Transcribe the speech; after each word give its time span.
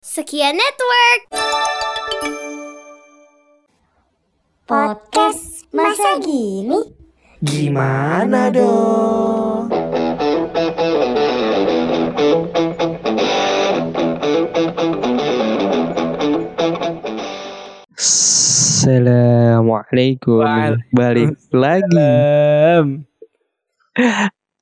Sekian 0.00 0.56
network. 0.56 1.20
Podcast 4.64 5.68
masa 5.76 6.16
gini? 6.24 6.80
Gimana 7.44 8.48
dong? 8.48 9.68
Assalamualaikum. 19.10 20.46
Balik 20.94 21.34
lagi 21.50 21.98
Em, 21.98 22.86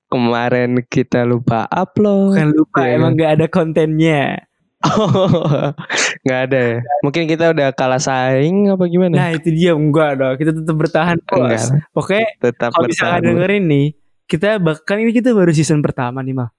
Kemarin 0.09 0.81
kita 0.89 1.29
lupa 1.29 1.69
upload 1.69 2.33
bukan 2.33 2.49
lupa 2.57 2.81
Ya. 2.83 2.97
emang 2.97 3.13
gak 3.13 3.33
ada 3.37 3.47
kontennya. 3.53 4.48
Oh, 4.89 5.75
Gak 6.23 6.41
ada 6.51 6.59
ya 6.59 6.79
Mungkin 7.03 7.27
kita 7.27 7.51
udah 7.51 7.75
kalah 7.75 7.99
saing 7.99 8.71
apa 8.71 8.87
gimana? 8.87 9.15
Nah 9.15 9.29
itu 9.35 9.51
dia 9.51 9.75
enggak 9.75 10.23
dong. 10.23 10.35
Kita 10.39 10.55
tetap 10.55 10.77
bertahan 10.79 11.19
Enggak. 11.19 11.91
Pokoknya 11.91 12.27
Tetap 12.39 12.71
kalau 12.71 12.87
bertahan. 12.87 13.21
dengerin 13.27 13.65
nih, 13.67 13.87
kita 14.31 14.63
bakal 14.63 15.03
ini 15.03 15.11
kita 15.11 15.35
baru 15.35 15.51
season 15.51 15.83
pertama 15.83 16.23
nih 16.23 16.31
mah. 16.31 16.51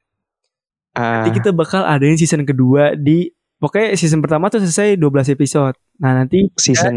Ah, 0.92 1.24
Nanti 1.24 1.40
kita 1.40 1.56
bakal 1.56 1.88
adain 1.88 2.20
season 2.20 2.44
kedua 2.44 2.92
di 2.98 3.32
pokoknya 3.56 3.96
season 3.96 4.20
pertama 4.20 4.52
tuh 4.52 4.60
selesai 4.60 5.00
12 5.00 5.32
episode. 5.32 5.80
Nah 6.04 6.12
nanti 6.12 6.52
Season 6.60 6.96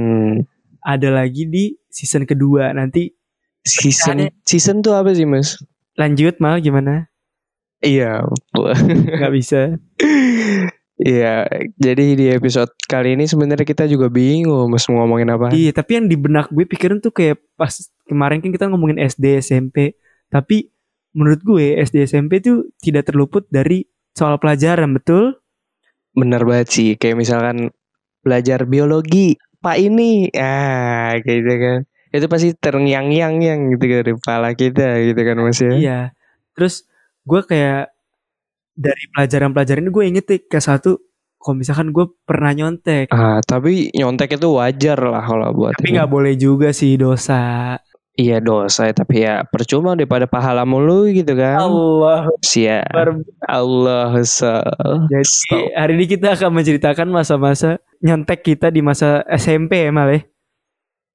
ada 0.83 1.09
lagi 1.13 1.47
di 1.47 1.71
season 1.87 2.27
kedua. 2.27 2.75
Nanti 2.75 3.15
Season 3.63 4.27
Season 4.43 4.83
tuh 4.83 4.99
apa 4.99 5.15
sih 5.15 5.23
mas? 5.23 5.55
lanjut 5.95 6.41
mal 6.41 6.59
gimana? 6.59 7.07
Iya 7.79 8.27
Gak 9.21 9.33
bisa. 9.33 9.61
Iya, 11.01 11.49
jadi 11.81 12.05
di 12.15 12.27
episode 12.29 12.69
kali 12.85 13.17
ini 13.17 13.25
sebenarnya 13.25 13.65
kita 13.65 13.89
juga 13.89 14.13
bingung 14.13 14.69
mas 14.69 14.85
mau 14.93 15.03
ngomongin 15.03 15.33
apa. 15.33 15.49
Iya, 15.51 15.73
tapi 15.73 15.97
yang 15.99 16.07
di 16.07 16.21
benak 16.21 16.53
gue 16.53 16.69
pikiran 16.69 17.01
tuh 17.01 17.11
kayak 17.11 17.41
pas 17.57 17.73
kemarin 18.05 18.45
kan 18.45 18.53
kita 18.53 18.69
ngomongin 18.69 19.01
SD, 19.01 19.41
SMP. 19.41 19.97
Tapi 20.29 20.69
menurut 21.17 21.41
gue 21.41 21.81
SD, 21.81 22.05
SMP 22.05 22.45
tuh 22.45 22.71
tidak 22.85 23.09
terluput 23.09 23.49
dari 23.49 23.89
soal 24.13 24.37
pelajaran, 24.37 24.93
betul? 24.93 25.41
Bener 26.13 26.45
banget 26.45 26.69
sih, 26.69 26.91
kayak 27.01 27.17
misalkan 27.17 27.73
belajar 28.21 28.69
biologi, 28.69 29.41
pak 29.65 29.81
ini, 29.81 30.29
ah 30.37 31.17
kayak 31.25 31.39
gitu 31.41 31.53
kan. 31.57 31.79
Itu 32.13 32.27
pasti 32.29 32.49
terngiang-yang 32.53 33.73
gitu 33.73 33.85
kan 33.89 34.01
di 34.05 34.13
kepala 34.21 34.49
kita 34.53 35.01
gitu 35.09 35.21
kan 35.25 35.37
mas 35.41 35.59
ya. 35.59 35.73
Iya. 35.73 35.99
Terus 36.53 36.85
gue 37.25 37.41
kayak 37.49 37.97
dari 38.73 39.05
pelajaran-pelajaran 39.13 39.85
ini 39.85 39.93
gue 39.93 40.05
inget 40.09 40.25
nih 40.29 40.41
ke 40.49 40.59
satu 40.59 40.97
kalau 41.43 41.59
misalkan 41.59 41.91
gue 41.91 42.07
pernah 42.23 42.55
nyontek. 42.55 43.11
Ah, 43.11 43.43
tapi 43.43 43.91
nyontek 43.93 44.39
itu 44.39 44.49
wajar 44.55 44.99
lah 45.03 45.27
kalau 45.27 45.51
buat 45.51 45.75
Tapi 45.75 45.99
nggak 45.99 46.11
boleh 46.11 46.39
juga 46.39 46.71
sih 46.71 46.95
dosa. 46.95 47.75
Iya 48.13 48.45
dosa, 48.45 48.93
tapi 48.93 49.25
ya 49.25 49.41
percuma 49.49 49.97
daripada 49.97 50.29
pahala 50.29 50.69
mulu 50.69 51.09
gitu 51.09 51.33
kan. 51.33 51.65
Allah. 51.65 52.29
Siap. 52.45 52.93
Akbar. 52.93 53.09
Allah 53.49 54.13
Jadi 54.21 55.59
hari 55.73 55.93
ini 55.97 56.05
kita 56.05 56.37
akan 56.37 56.61
menceritakan 56.61 57.09
masa-masa 57.09 57.81
nyontek 58.05 58.45
kita 58.45 58.69
di 58.69 58.85
masa 58.85 59.25
SMP 59.33 59.89
ya 59.89 59.91
Mal 59.91 60.09
ya. 60.13 60.21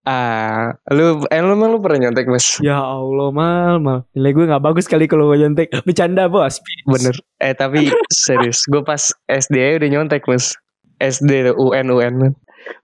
Ah, 0.07 0.71
lu, 0.87 1.19
eh, 1.27 1.39
lu 1.43 1.51
emang 1.51 1.75
lu 1.75 1.83
pernah 1.83 2.07
nyontek 2.07 2.31
mas? 2.31 2.63
Ya 2.63 2.79
Allah 2.79 3.27
mal 3.35 3.75
mal. 3.83 3.99
Nilai 4.15 4.31
gue 4.31 4.45
nggak 4.47 4.63
bagus 4.63 4.87
kali 4.87 5.03
kalau 5.03 5.27
gue 5.27 5.43
nyontek. 5.43 5.67
Bercanda 5.83 6.31
bos. 6.31 6.63
Bener. 6.87 7.11
Eh 7.43 7.51
tapi 7.51 7.91
serius, 8.07 8.63
gue 8.71 8.79
pas 8.87 9.11
SD 9.27 9.59
aja 9.59 9.83
udah 9.83 9.89
nyontek 9.91 10.23
mas. 10.23 10.55
SD 11.03 11.51
UN 11.59 11.91
UN. 11.91 12.13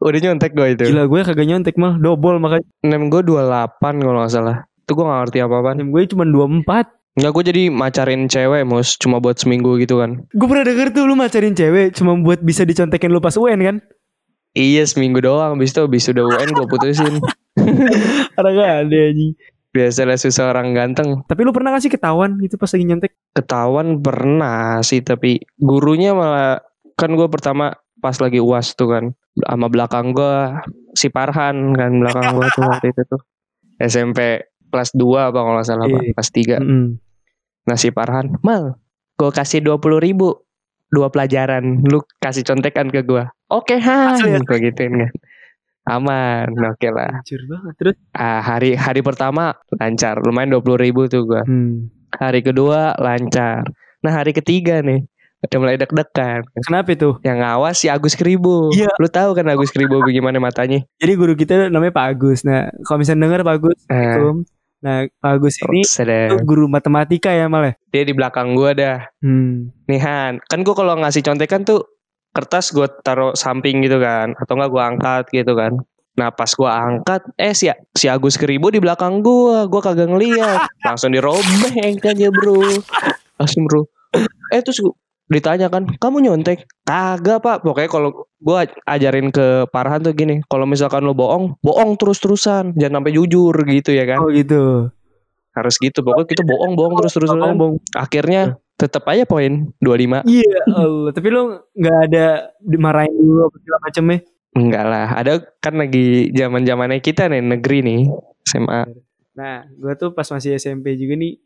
Udah 0.03 0.19
nyontek 0.19 0.51
gue 0.51 0.67
itu. 0.75 0.83
Gila 0.91 1.07
gue 1.07 1.19
kagak 1.23 1.47
nyontek 1.47 1.79
mal. 1.79 1.95
Double 1.95 2.43
makanya. 2.43 2.67
Nem 2.83 3.07
gue 3.07 3.23
28 3.23 3.79
kalau 4.03 4.19
gak 4.19 4.31
salah. 4.35 4.57
Itu 4.83 4.91
gue 4.91 5.05
gak 5.07 5.19
ngerti 5.23 5.37
apa-apaan. 5.39 5.75
Nem 5.79 5.89
gue 5.95 6.03
cuma 6.11 6.27
24. 6.27 6.91
Enggak 7.13 7.31
gue 7.39 7.43
jadi 7.55 7.63
macarin 7.71 8.27
cewek 8.27 8.67
mus. 8.67 8.99
Cuma 8.99 9.23
buat 9.23 9.39
seminggu 9.39 9.79
gitu 9.79 10.03
kan. 10.03 10.27
Gue 10.35 10.47
pernah 10.51 10.67
denger 10.67 10.91
tuh 10.91 11.07
lu 11.07 11.15
macarin 11.15 11.55
cewek 11.55 11.95
cuma 11.95 12.19
buat 12.19 12.43
bisa 12.43 12.67
dicontekin 12.67 13.15
lu 13.15 13.23
pas 13.23 13.39
UN 13.39 13.63
kan? 13.63 13.77
Iya 14.53 14.83
seminggu 14.85 15.19
doang. 15.21 15.57
Abis 15.57 15.73
itu 15.73 15.81
abis 15.85 16.09
udah 16.13 16.23
UN 16.29 16.49
gue 16.53 16.67
putusin. 16.69 17.13
Ada 18.37 18.49
gak 18.49 18.71
ada 18.85 18.97
anjing. 19.13 19.33
Biasalah 19.73 20.17
susah 20.17 20.53
orang 20.53 20.73
ganteng. 20.73 21.21
Tapi 21.25 21.41
lu 21.45 21.53
pernah 21.53 21.73
gak 21.73 21.85
sih 21.85 21.93
ketahuan 21.93 22.37
gitu 22.41 22.57
pas 22.57 22.69
lagi 22.69 22.85
nyontek? 22.85 23.11
Ketahuan 23.33 24.01
pernah 24.01 24.81
sih. 24.85 25.01
Tapi 25.01 25.41
gurunya 25.57 26.13
malah. 26.13 26.61
Kan 26.97 27.17
gue 27.17 27.25
pertama 27.29 27.73
pas 28.01 28.17
lagi 28.21 28.37
uas 28.37 28.77
tuh 28.77 28.93
kan. 28.93 29.03
Sama 29.33 29.69
belakang 29.69 30.13
gue 30.13 30.35
si 30.93 31.09
Parhan 31.09 31.73
kan. 31.73 31.91
Belakang 31.97 32.37
gue 32.37 32.47
tuh 32.53 32.63
waktu 32.65 32.93
itu 32.93 33.01
tuh. 33.09 33.21
SMP 33.81 34.49
kelas 34.69 34.93
2 34.93 35.33
apa 35.33 35.39
kalau 35.41 35.61
salah. 35.65 35.85
Pak. 35.89 36.01
Iya. 36.01 36.11
Kelas 36.13 36.29
3. 36.33 36.61
Mm-mm. 36.61 36.85
Nah 37.63 37.77
si 37.79 37.89
Parhan, 37.95 38.35
Mal, 38.43 38.75
gue 39.15 39.31
kasih 39.31 39.63
20 39.63 40.03
ribu 40.03 40.43
dua 40.93 41.09
pelajaran, 41.09 41.81
lu 41.89 42.05
kasih 42.21 42.45
contekan 42.45 42.93
ke 42.93 43.01
gue. 43.01 43.25
Oke, 43.49 43.81
Han, 43.81 44.13
Asli 44.13 44.37
ya? 44.37 44.39
gue 44.39 44.57
gituin 44.61 44.93
kan. 45.01 45.11
Aman, 45.83 46.47
oke 46.63 46.87
lah. 46.95 47.11
Hancur 47.19 47.41
banget. 47.49 47.73
Terus? 47.75 47.95
Ah, 48.15 48.39
hari 48.39 48.77
hari 48.77 49.03
pertama 49.03 49.51
lancar, 49.75 50.21
lumayan 50.23 50.55
20 50.55 50.79
ribu 50.79 51.11
tuh 51.11 51.27
gue. 51.27 51.43
Hmm. 51.43 51.91
Hari 52.15 52.39
kedua 52.39 52.95
lancar. 53.01 53.67
Nah 53.99 54.11
hari 54.15 54.31
ketiga 54.31 54.79
nih, 54.79 55.03
udah 55.43 55.57
mulai 55.59 55.75
deg-degan. 55.75 56.47
Kenapa 56.63 56.95
itu? 56.95 57.19
Yang 57.27 57.37
ngawas 57.43 57.75
si 57.75 57.91
Agus 57.91 58.15
Kribo. 58.15 58.71
Iya. 58.71 58.95
Lu 58.95 59.11
tahu 59.11 59.35
kan 59.35 59.43
Agus 59.51 59.75
Kribo 59.75 59.99
bagaimana 59.99 60.39
matanya? 60.39 60.87
Jadi 61.03 61.13
guru 61.19 61.35
kita 61.35 61.67
namanya 61.67 61.91
Pak 61.91 62.05
Agus. 62.15 62.47
Nah 62.47 62.71
kalau 62.87 63.03
misalnya 63.03 63.27
denger 63.27 63.41
Pak 63.43 63.55
Agus. 63.59 63.79
Eh, 63.91 63.91
Assalamualaikum. 63.91 64.37
Nah 64.83 65.07
Pak 65.07 65.31
Agus 65.39 65.55
ini 65.63 65.81
tuh 66.27 66.43
guru 66.43 66.67
matematika 66.67 67.31
ya 67.31 67.47
mal 67.47 67.63
ya? 67.63 67.73
Dia 67.89 68.03
di 68.03 68.11
belakang 68.11 68.51
gue 68.51 68.75
dah. 68.75 68.99
Hmm. 69.23 69.71
Nih 69.87 70.01
Han, 70.03 70.43
kan 70.43 70.59
gue 70.61 70.75
kalau 70.75 70.99
ngasih 70.99 71.23
contekan 71.23 71.63
tuh 71.63 71.87
kertas 72.35 72.75
gue 72.75 72.83
taruh 72.99 73.31
samping 73.33 73.79
gitu 73.79 74.01
kan, 74.03 74.35
atau 74.35 74.59
enggak 74.59 74.71
gue 74.73 74.83
angkat 74.83 75.23
gitu 75.31 75.53
kan. 75.55 75.71
Nah 76.13 76.29
pas 76.29 76.49
gue 76.49 76.67
angkat, 76.69 77.21
eh 77.39 77.53
si 77.55 77.71
si 77.95 78.05
Agus 78.05 78.35
Keribu 78.35 78.69
di 78.69 78.83
belakang 78.83 79.23
gue, 79.23 79.65
gue 79.65 79.81
kagak 79.81 80.09
ngeliat, 80.11 80.67
langsung 80.83 81.13
dirobek 81.13 82.03
aja 82.03 82.27
bro, 82.29 82.59
langsung 83.39 83.63
bro. 83.65 83.87
Eh 84.51 84.61
terus 84.61 84.77
gua- 84.77 84.97
ditanya 85.31 85.67
kan, 85.71 85.87
kamu 85.99 86.29
nyontek? 86.29 86.67
Kagak 86.83 87.39
pak, 87.43 87.63
pokoknya 87.63 87.89
kalau 87.89 88.09
gue 88.43 88.57
ajarin 88.87 89.31
ke 89.31 89.67
Parhan 89.71 90.03
tuh 90.03 90.11
gini, 90.11 90.43
kalau 90.51 90.67
misalkan 90.67 91.03
lo 91.07 91.15
bohong, 91.15 91.55
bohong 91.63 91.95
terus 91.95 92.19
terusan, 92.19 92.75
jangan 92.75 93.01
sampai 93.01 93.13
jujur 93.15 93.55
gitu 93.55 93.95
ya 93.95 94.03
kan, 94.03 94.19
Oh 94.19 94.29
gitu. 94.29 94.91
harus 95.53 95.75
gitu. 95.77 96.01
Pokoknya 96.01 96.27
kita 96.27 96.43
bohong 96.43 96.73
bohong 96.73 96.93
terus 96.97 97.13
terusan. 97.13 97.37
Bohong-bohong. 97.37 97.77
Akhirnya 97.93 98.57
tetap 98.73 99.05
aja 99.05 99.23
poin 99.23 99.69
25 99.79 100.25
Iya 100.25 100.59
Allah. 100.73 101.11
Tapi 101.13 101.27
lu 101.29 101.61
nggak 101.77 101.97
ada 102.09 102.25
dimarahin 102.57 103.13
dulu 103.13 103.47
apa 103.47 103.55
segala 103.61 103.79
macem 103.85 104.03
ya? 104.09 104.17
Enggak 104.53 104.85
lah, 104.85 105.07
ada 105.17 105.33
kan 105.61 105.73
lagi 105.77 106.29
zaman 106.33 106.61
zamannya 106.61 107.01
kita 107.01 107.25
nih 107.25 107.41
negeri 107.41 107.79
nih 107.81 108.01
SMA 108.45 108.81
Nah, 109.33 109.65
gue 109.65 109.93
tuh 109.97 110.13
pas 110.13 110.29
masih 110.29 110.61
SMP 110.61 110.93
juga 110.93 111.17
nih 111.17 111.41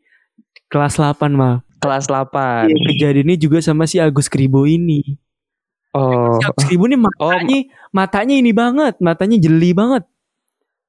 kelas 0.68 1.00
8 1.00 1.32
mal. 1.32 1.64
Kelas 1.78 2.06
8. 2.06 2.66
Iya, 2.66 2.76
kejadian 2.88 3.26
ini 3.26 3.36
juga 3.36 3.58
sama 3.58 3.84
si 3.84 3.96
Agus 3.96 4.26
Kribo 4.26 4.62
ini. 4.62 5.16
Oh, 5.90 6.34
Si 6.34 6.44
Agus 6.44 6.64
Kribo 6.64 6.84
ini 6.84 6.96
matanya, 6.96 7.58
matanya 7.90 8.34
ini 8.34 8.50
banget, 8.50 8.98
matanya 8.98 9.36
jeli 9.36 9.72
banget. 9.72 10.04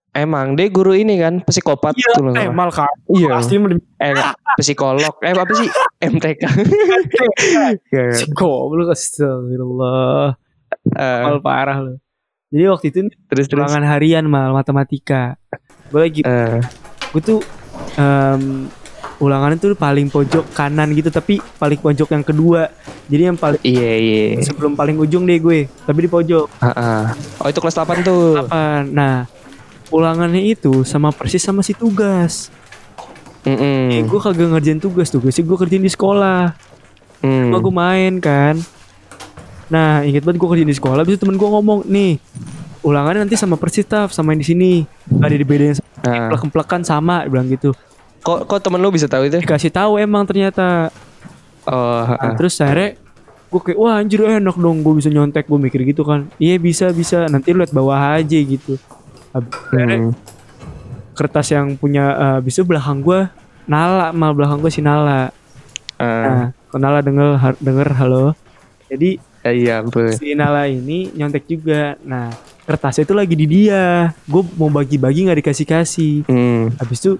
emang 0.09 0.57
dia 0.57 0.65
guru 0.67 0.91
ini 0.91 1.15
kan 1.15 1.37
psikopat 1.39 1.93
tuh 1.93 2.25
loh. 2.25 2.33
eh, 2.33 2.49
mal 2.49 2.69
kan. 2.69 2.89
Iya. 3.07 3.29
Pasti 3.29 3.55
lebih 3.55 3.77
Eh, 3.95 4.17
psikolog. 4.57 5.13
Eh 5.21 5.31
apa 5.31 5.53
sih? 5.53 5.69
MTK. 6.11 6.43
Iya, 7.87 8.03
si 8.15 8.25
goblok 8.31 8.89
astagfirullah. 8.89 10.33
eh, 10.89 11.21
Mal 11.23 11.37
parah 11.39 11.77
lu. 11.79 11.93
Jadi 12.49 12.63
waktu 12.65 12.85
itu 12.89 12.99
nih, 13.05 13.13
terus 13.29 13.45
terus. 13.45 13.61
ulangan 13.61 13.85
harian 13.85 14.25
mal 14.25 14.49
matematika. 14.51 15.37
Gue 15.87 16.01
lagi 16.01 16.21
Eh, 16.21 16.57
gue 17.13 17.21
tuh 17.21 17.39
em, 17.95 18.65
ulangannya 19.19 19.59
tuh 19.59 19.75
paling 19.75 20.07
pojok 20.07 20.55
kanan 20.55 20.95
gitu 20.95 21.11
tapi 21.11 21.43
paling 21.59 21.79
pojok 21.79 22.09
yang 22.15 22.23
kedua. 22.23 22.71
Jadi 23.11 23.23
yang 23.27 23.37
paling 23.37 23.61
iya 23.61 23.91
iya. 23.99 24.25
sebelum 24.41 24.73
paling 24.79 24.95
ujung 24.95 25.27
deh 25.27 25.37
gue, 25.37 25.67
tapi 25.83 26.07
di 26.07 26.09
pojok. 26.09 26.47
Ah, 26.63 26.71
ah. 26.71 27.03
Oh 27.43 27.47
itu 27.51 27.59
kelas 27.59 27.75
8 27.75 28.01
tuh. 28.07 28.47
Apa? 28.47 28.87
Nah, 28.87 29.27
ulangannya 29.91 30.41
itu 30.45 30.87
sama 30.87 31.11
persis 31.11 31.43
sama 31.43 31.59
si 31.61 31.75
tugas. 31.75 32.47
Eh, 33.47 33.55
Mm-mm. 33.55 34.07
gue 34.07 34.19
kagak 34.19 34.51
ngerjain 34.51 34.83
tugas 34.83 35.07
tugas 35.07 35.31
sih 35.31 35.43
gue 35.43 35.55
kerjain 35.55 35.83
di 35.83 35.91
sekolah. 35.91 36.55
Mm. 37.23 37.51
Cuma 37.51 37.57
gue 37.59 37.73
main 37.73 38.13
kan. 38.23 38.55
Nah, 39.69 40.01
inget 40.01 40.23
banget 40.23 40.39
gue 40.39 40.49
kerjain 40.49 40.69
di 40.69 40.77
sekolah. 40.77 41.03
Bisa 41.03 41.19
temen 41.21 41.35
gue 41.35 41.49
ngomong 41.49 41.85
nih, 41.87 42.19
ulangannya 42.83 43.27
nanti 43.27 43.35
sama 43.35 43.59
persis 43.59 43.83
taf 43.83 44.15
sama 44.15 44.31
yang 44.31 44.41
di 44.41 44.47
sini. 44.47 44.71
Gak 45.07 45.27
ada 45.27 45.37
dibedain 45.37 45.75
Ah. 45.99 46.31
plek-plekan 46.31 46.87
sama, 46.87 47.27
bilang 47.27 47.51
gitu. 47.51 47.75
Kok 48.19 48.45
kok 48.45 48.59
temen 48.59 48.77
lu 48.77 48.89
bisa 48.89 49.05
tahu 49.05 49.25
itu? 49.25 49.37
Dikasih 49.37 49.69
tahu 49.69 49.95
emang 49.95 50.23
ternyata. 50.23 50.91
Oh, 51.63 52.01
Nah, 52.01 52.17
ah. 52.17 52.33
terus 52.33 52.57
akhirnya 52.57 52.97
gue 53.47 53.61
kayak 53.63 53.77
wah 53.77 53.95
anjir 53.95 54.21
enak 54.21 54.55
dong 54.55 54.79
gue 54.79 54.93
bisa 54.95 55.07
nyontek 55.07 55.43
gue 55.43 55.57
mikir 55.59 55.81
gitu 55.83 56.01
kan 56.01 56.29
iya 56.37 56.53
bisa 56.55 56.89
bisa 56.89 57.25
nanti 57.25 57.49
lu 57.49 57.59
liat 57.59 57.69
bawah 57.71 57.97
aja 58.15 58.37
gitu 58.37 58.77
akhirnya 59.31 59.97
Hmm. 59.99 60.13
kertas 61.13 61.49
yang 61.49 61.73
punya 61.73 62.05
eh, 62.11 62.33
habis 62.37 62.53
itu 62.53 62.63
belakang 62.63 63.01
gue 63.01 63.25
Nala 63.65 64.09
mal 64.11 64.33
belakang 64.33 64.57
gue 64.59 64.69
si 64.69 64.79
Nala 64.79 65.33
Ah, 65.95 66.53
nah 66.69 66.77
Nala 66.79 67.01
denger 67.01 67.35
har- 67.35 67.57
denger 67.59 67.89
halo 67.91 68.25
jadi 68.87 69.17
iya 69.43 69.81
betul. 69.81 70.09
si 70.11 70.31
Nala 70.31 70.65
ini 70.65 71.09
nyontek 71.11 71.43
juga 71.43 71.97
nah 71.99 72.29
kertasnya 72.63 73.03
itu 73.03 73.13
lagi 73.13 73.33
di 73.33 73.45
dia 73.45 74.09
gue 74.23 74.41
mau 74.55 74.69
bagi-bagi 74.71 75.25
nggak 75.25 75.39
dikasih 75.39 75.65
kasih 75.67 76.15
Hmm. 76.23 76.69
habis 76.75 76.97
itu 76.99 77.17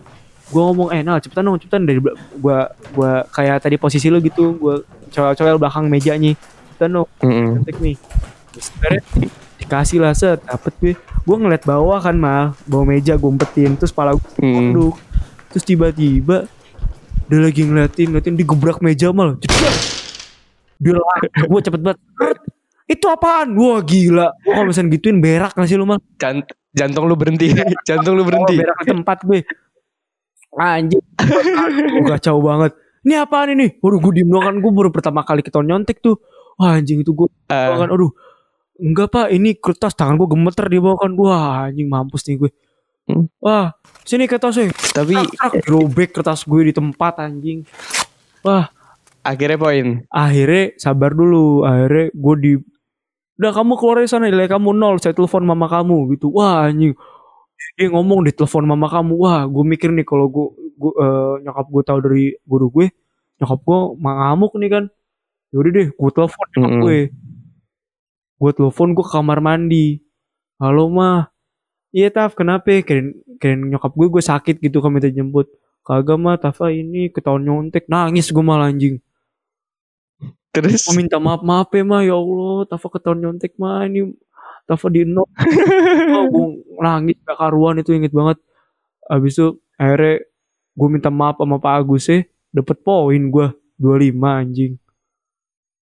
gue 0.50 0.62
ngomong 0.64 0.90
eh 0.90 1.02
Nala 1.02 1.18
cepetan 1.18 1.44
dong 1.44 1.58
cepetan 1.58 1.84
dari 1.84 2.02
gua 2.36 2.58
gua 2.90 3.12
kayak 3.28 3.62
tadi 3.62 3.76
posisi 3.76 4.08
lo 4.08 4.18
gitu 4.18 4.56
gue 4.56 4.76
cowel-cowel 5.08 5.58
belakang 5.58 5.86
mejanya 5.86 6.34
cepetan 6.70 6.90
dong 6.96 7.08
Mm-mm. 7.20 7.46
nyontek 7.56 7.78
nih 7.78 7.96
terus 8.50 8.68
akhirnya 8.74 9.02
di- 9.16 9.34
dikasih 9.60 9.98
lah 10.00 10.12
set 10.12 10.42
dapet 10.42 10.74
gue 10.76 10.94
gue 10.98 11.36
ngeliat 11.38 11.64
bawah 11.64 11.98
kan 11.98 12.14
mal 12.14 12.58
bawah 12.64 12.84
meja 12.84 13.14
gue 13.14 13.30
umpetin 13.30 13.74
terus 13.74 13.90
pala 13.90 14.12
gue 14.12 14.26
Hmm. 14.38 14.74
duduk 14.74 14.96
terus 15.48 15.64
tiba-tiba 15.64 16.50
dia 17.26 17.40
lagi 17.40 17.62
ngeliatin 17.62 18.10
ngeliatin 18.10 18.34
digebrak 18.34 18.80
meja 18.80 19.10
mal 19.10 19.38
Jedar. 19.38 19.74
dia 20.78 20.94
lari 20.94 21.28
gue 21.44 21.60
cepet 21.62 21.80
banget 21.80 22.00
itu 22.88 23.06
apaan 23.06 23.54
wah 23.54 23.78
gila 23.80 24.34
gue 24.36 24.50
kalau 24.50 24.66
misalnya 24.66 24.90
gituin 24.92 25.18
berak 25.20 25.54
gak 25.54 25.66
sih 25.66 25.76
lu 25.76 25.86
mal 25.86 26.02
Jant- 26.18 26.50
jantung 26.72 27.06
lu 27.06 27.14
berhenti. 27.14 27.50
jantung 27.88 28.14
lu 28.14 28.22
berhenti. 28.22 28.56
Oh, 28.56 28.62
berak 28.62 28.80
tempat 28.84 29.18
gue 29.22 29.40
anjing. 30.60 31.00
Gue 31.94 32.04
kacau 32.10 32.44
banget. 32.44 32.76
Ini 33.08 33.24
apaan 33.24 33.56
ini? 33.56 33.80
Waduh 33.80 34.00
gue 34.04 34.12
diem 34.20 34.28
doang 34.28 34.44
kan. 34.44 34.56
Gue 34.60 34.72
baru 34.76 34.90
pertama 34.92 35.24
kali 35.24 35.40
ketahuan 35.40 35.72
nyontek 35.72 36.04
tuh. 36.04 36.20
Wah 36.60 36.76
anjing 36.76 37.02
itu 37.04 37.16
gue 37.16 37.32
Ah, 37.48 37.80
kan. 37.80 37.90
Aduh. 37.96 38.12
Enggak 38.80 39.08
pak. 39.12 39.28
Ini 39.32 39.56
kertas 39.60 39.96
tangan 39.96 40.20
gue 40.20 40.28
gemeter 40.28 40.68
di 40.68 40.78
bawah 40.84 41.00
kan. 41.00 41.12
Wah 41.16 41.72
anjing 41.72 41.88
mampus 41.88 42.28
nih 42.28 42.38
gue. 42.38 42.52
Hmm. 43.10 43.26
wah 43.42 43.74
sini 44.06 44.30
kertasnya 44.30 44.70
tapi 44.94 45.18
robek 45.66 46.14
kertas 46.14 46.46
gue 46.46 46.70
di 46.70 46.74
tempat 46.76 47.24
anjing. 47.24 47.66
Wah. 48.46 48.70
Akhirnya 49.26 49.58
poin. 49.60 49.88
akhirnya 50.12 50.78
sabar 50.78 51.12
dulu. 51.16 51.66
Akhirnya 51.66 52.14
gue 52.14 52.36
di 52.40 52.52
udah 53.40 53.52
kamu 53.56 53.74
keluar 53.80 53.96
dari 54.04 54.10
sana. 54.12 54.30
Nilai 54.30 54.46
kamu 54.46 54.76
nol. 54.76 55.00
Saya 55.00 55.16
telepon 55.16 55.48
mama 55.48 55.66
kamu 55.66 56.20
gitu. 56.20 56.30
Wah 56.36 56.68
anjing 56.68 56.94
dia 57.76 57.88
ngomong 57.92 58.24
di 58.28 58.32
telepon 58.32 58.64
mama 58.68 58.88
kamu 58.88 59.14
wah 59.20 59.44
gue 59.48 59.64
mikir 59.68 59.92
nih 59.92 60.08
kalau 60.08 60.32
gue 60.32 60.48
gue 60.80 60.92
eh, 60.96 61.34
nyokap 61.44 61.66
gue 61.68 61.84
tahu 61.84 62.00
dari 62.00 62.26
guru 62.48 62.68
gue 62.72 62.88
nyokap 63.40 63.60
gue 63.64 63.80
ngamuk 64.04 64.54
nih 64.60 64.70
kan. 64.72 64.86
Yaudah 65.50 65.72
deh 65.74 65.88
gue 65.90 66.10
telepon 66.14 66.46
nyokap 66.56 66.72
Mm-mm. 66.72 66.84
gue. 66.84 67.00
Gue 68.40 68.52
telepon 68.56 68.88
gue 68.96 69.06
ke 69.06 69.12
kamar 69.12 69.40
mandi. 69.40 69.88
Halo 70.60 70.92
mah 70.92 71.32
iya 71.96 72.12
taf 72.12 72.36
kenapa? 72.36 72.84
Kirain 72.84 73.16
kirain 73.40 73.60
nyokap 73.64 73.92
gue 73.96 74.08
gue 74.12 74.24
sakit 74.24 74.56
gitu 74.60 74.84
minta 74.92 75.08
jemput 75.08 75.48
kagak 75.88 76.20
mah 76.22 76.38
Tafa 76.38 76.70
ini 76.70 77.10
ketahuan 77.10 77.48
nyontek. 77.48 77.88
Nangis 77.88 78.30
gue 78.30 78.44
malah 78.44 78.70
anjing. 78.70 79.00
Terus? 80.52 80.86
Gue 80.86 81.00
minta 81.00 81.18
maaf 81.18 81.42
maaf 81.42 81.72
ya 81.72 81.84
mah 81.88 82.02
ya 82.04 82.16
Allah 82.20 82.68
Tafa 82.68 82.88
ketahuan 82.92 83.24
nyontek 83.24 83.56
mah 83.56 83.88
ini 83.88 84.12
Tafa 84.70 84.88
di 84.94 85.02
no 85.10 85.26
oh, 85.26 86.24
gue 86.30 86.46
nangis 86.78 87.18
gak 87.26 87.38
karuan 87.42 87.82
itu 87.82 87.98
inget 87.98 88.14
banget 88.14 88.38
Abis 89.10 89.42
itu 89.42 89.58
akhirnya 89.82 90.22
gue 90.78 90.88
minta 90.94 91.10
maaf 91.10 91.42
sama 91.42 91.58
Pak 91.58 91.74
Agus 91.82 92.06
ya 92.06 92.22
Dapet 92.54 92.78
poin 92.86 93.22
gue 93.34 93.48
25 93.82 94.14
anjing 94.22 94.74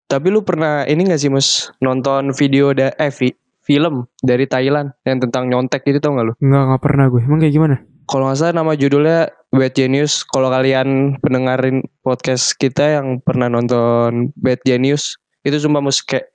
tapi 0.07 0.31
lu 0.31 0.39
pernah 0.39 0.87
ini 0.87 1.03
gak 1.03 1.19
sih 1.19 1.27
Mus 1.27 1.67
nonton 1.83 2.31
video 2.31 2.71
da 2.71 2.95
eh 2.95 3.11
vi- 3.11 3.35
film 3.67 4.07
dari 4.23 4.47
Thailand 4.47 4.95
yang 5.03 5.19
tentang 5.19 5.51
nyontek 5.51 5.83
itu 5.83 5.99
tau 5.99 6.15
gak 6.15 6.31
lu? 6.31 6.33
Enggak 6.39 6.63
gak 6.71 6.81
pernah 6.87 7.05
gue 7.11 7.19
Emang 7.27 7.43
kayak 7.43 7.51
gimana? 7.51 7.75
Kalau 8.07 8.23
nggak 8.23 8.39
salah 8.39 8.55
nama 8.55 8.71
judulnya 8.71 9.27
Bad 9.51 9.75
Genius. 9.75 10.23
Kalau 10.23 10.47
kalian 10.47 11.19
pendengarin 11.19 11.83
podcast 12.07 12.55
kita 12.55 13.03
yang 13.03 13.19
pernah 13.19 13.51
nonton 13.51 14.31
Bad 14.39 14.63
Genius, 14.63 15.19
itu 15.43 15.59
cuma 15.67 15.83
musik 15.83 16.15
kayak. 16.15 16.31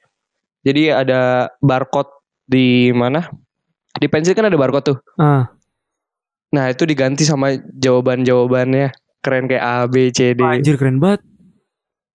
Jadi 0.68 0.92
ada 0.92 1.48
barcode 1.64 2.12
di 2.46 2.90
mana? 2.92 3.26
Di 3.92 4.08
pensil 4.08 4.34
kan 4.34 4.48
ada 4.48 4.56
barcode 4.56 4.94
tuh. 4.94 4.98
Ah 5.20 5.52
Nah 6.52 6.68
itu 6.68 6.84
diganti 6.84 7.24
sama 7.24 7.56
jawaban-jawabannya. 7.56 8.92
Keren 9.24 9.46
kayak 9.48 9.64
A, 9.64 9.76
B, 9.88 10.12
C, 10.12 10.36
D. 10.36 10.42
Anjir 10.42 10.76
keren 10.76 10.98
banget 11.00 11.22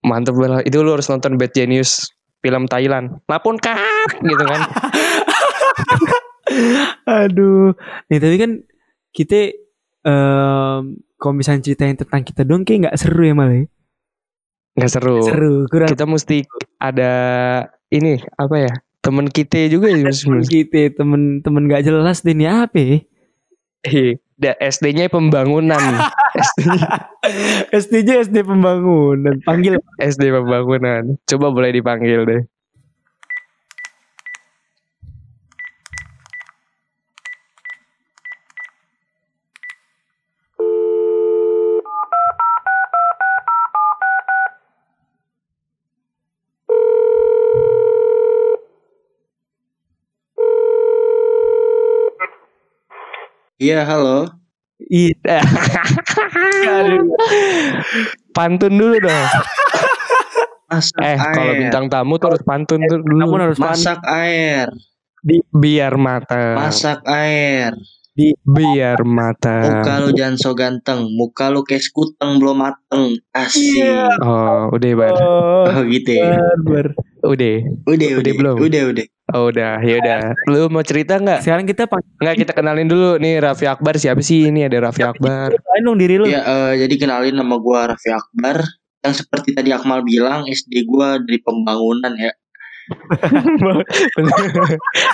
Mantep 0.04 0.36
banget. 0.38 0.68
Itu 0.70 0.86
lu 0.86 0.94
harus 0.94 1.10
nonton 1.10 1.34
Bad 1.34 1.50
Genius. 1.50 2.06
Film 2.38 2.70
Thailand. 2.70 3.18
Lapun 3.26 3.58
kap 3.58 3.78
gitu 4.22 4.44
kan. 4.46 4.62
Aduh 7.28 7.76
Nih 8.08 8.18
tapi 8.22 8.36
kan 8.40 8.50
Kita 9.12 9.52
em, 10.06 10.80
Kalau 10.96 11.34
misalnya 11.36 11.60
ceritain 11.60 11.92
tentang 11.92 12.24
kita 12.24 12.40
dong 12.40 12.64
Kayak 12.64 12.88
gak 12.88 12.96
seru 13.04 13.20
ya 13.20 13.34
malah 13.36 13.52
ya? 13.52 13.66
Nggak 14.78 14.92
seru. 14.94 15.18
Seru 15.26 15.54
kurang 15.68 15.90
Kita 15.90 16.06
mesti 16.06 16.46
ada 16.78 17.12
ini 17.90 18.22
apa 18.38 18.56
ya? 18.62 18.72
Temen 18.98 19.30
kita 19.30 19.70
juga 19.70 19.88
ya. 19.88 20.10
temen 20.10 20.42
kita 20.44 20.92
temen-temen 20.94 21.62
gak 21.70 21.82
jelas 21.86 22.20
deh 22.20 22.34
nih 22.34 22.50
apa 22.50 22.76
ya? 22.76 22.96
Da- 24.38 24.58
SD-nya 24.58 25.10
pembangunan. 25.10 25.78
SD-nya 27.78 28.26
SD 28.26 28.42
pembangunan 28.42 29.38
panggil 29.42 29.78
SD 29.98 30.30
pembangunan. 30.30 31.18
Coba 31.26 31.46
boleh 31.50 31.70
dipanggil 31.72 32.22
deh. 32.22 32.42
Iya, 53.58 53.82
halo. 53.82 54.30
iya 54.78 55.42
pantun 58.36 58.78
dulu 58.78 59.02
dong. 59.02 59.26
Masak 60.70 61.00
Eh, 61.02 61.16
kalau 61.18 61.50
air. 61.50 61.58
bintang 61.58 61.86
tamu 61.90 62.14
tuh 62.16 62.30
harus 62.30 62.44
pantun 62.46 62.78
kamu 62.86 63.02
dulu. 63.02 63.34
harus 63.34 63.58
pan 63.58 63.74
Masak 63.74 64.00
air. 64.06 64.70
Biar 65.50 65.98
mata. 65.98 66.54
Masak 66.54 67.02
air. 67.04 67.74
Biar 68.44 69.02
mata. 69.02 69.58
Muka 69.58 69.94
lu 69.98 70.10
jangan 70.12 70.36
so 70.36 70.54
ganteng. 70.54 71.10
Muka 71.10 71.50
lu 71.50 71.66
kayak 71.66 71.82
sekuteng 71.82 72.38
belum 72.38 72.62
mateng. 72.62 73.18
Asik. 73.32 73.82
Iya. 73.82 74.14
Oh, 74.20 74.70
udah 74.70 74.90
bar. 74.94 75.14
oh, 75.16 75.66
Oh 75.72 75.82
gitu 75.84 76.10
ya. 76.14 76.38
bar. 76.60 76.86
Udah. 77.26 77.56
Udah, 77.82 78.08
Udah 78.08 78.08
udah, 78.14 78.32
belum? 78.32 78.56
Udah, 78.60 78.82
udah. 78.94 79.06
Oh, 79.36 79.52
udah. 79.52 79.76
Ya 79.84 80.00
udah. 80.00 80.32
Lu 80.48 80.72
mau 80.72 80.80
cerita 80.80 81.20
nggak? 81.20 81.44
sekarang 81.44 81.68
kita 81.68 81.84
Nggak 81.88 82.36
kita 82.48 82.52
kenalin 82.56 82.88
dulu 82.88 83.20
nih 83.20 83.44
Raffi 83.44 83.68
Akbar 83.68 84.00
siapa 84.00 84.24
sih? 84.24 84.48
Ini 84.48 84.72
ada 84.72 84.88
Raffi 84.88 85.04
Akbar. 85.04 85.52
dong 85.84 86.00
diri 86.00 86.16
lu 86.16 86.24
Ya, 86.24 86.40
eh, 86.42 86.72
jadi 86.86 86.94
kenalin 86.96 87.36
nama 87.36 87.60
gua 87.60 87.92
Raffi 87.92 88.08
Akbar. 88.08 88.64
Yang 89.04 89.14
seperti 89.24 89.52
tadi 89.52 89.70
Akmal 89.70 90.00
bilang, 90.02 90.48
SD 90.48 90.88
gua 90.88 91.20
dari 91.20 91.38
pembangunan 91.44 92.16
ya. 92.16 92.32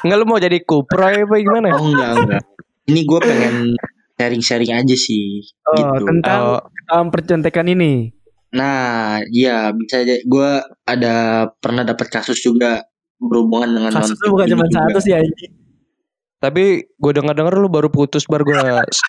Enggak 0.06 0.16
lu 0.22 0.24
mau 0.30 0.38
jadi 0.38 0.62
kuproy 0.62 1.26
apa 1.26 1.34
gimana? 1.42 1.74
Oh 1.74 1.90
enggak, 1.90 2.10
enggak. 2.22 2.42
Ini 2.86 3.00
gua 3.02 3.18
pengen 3.18 3.74
sharing-sharing 4.14 4.72
aja 4.78 4.94
sih. 4.94 5.42
oh, 5.66 5.74
gitu. 5.74 6.06
tentang 6.06 6.62
Oh, 6.62 6.94
um, 6.94 7.10
percontekan 7.10 7.66
ini 7.66 8.14
Nah, 8.54 9.18
iya 9.34 9.74
bisa 9.74 10.06
aja. 10.06 10.22
Gua 10.22 10.62
ada 10.86 11.50
pernah 11.58 11.82
dapat 11.82 12.06
kasus 12.06 12.38
juga 12.38 12.86
berhubungan 13.18 13.70
dengan 13.70 13.90
kasus 13.94 14.18
non- 14.18 14.22
lu 14.22 14.28
bukan 14.38 14.46
cuma 14.54 14.66
satu 14.70 14.98
sih 15.00 15.14
anjing 15.14 15.52
tapi 16.44 16.84
gue 16.84 17.12
denger-denger 17.16 17.56
lu 17.56 17.72
baru 17.72 17.88
putus 17.88 18.28
bar 18.28 18.44
gue 18.44 18.52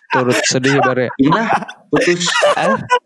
turut 0.08 0.40
sedih 0.48 0.80
bar 0.80 0.96
ya. 0.96 1.12
Gimana? 1.20 1.52
Putus. 1.92 2.24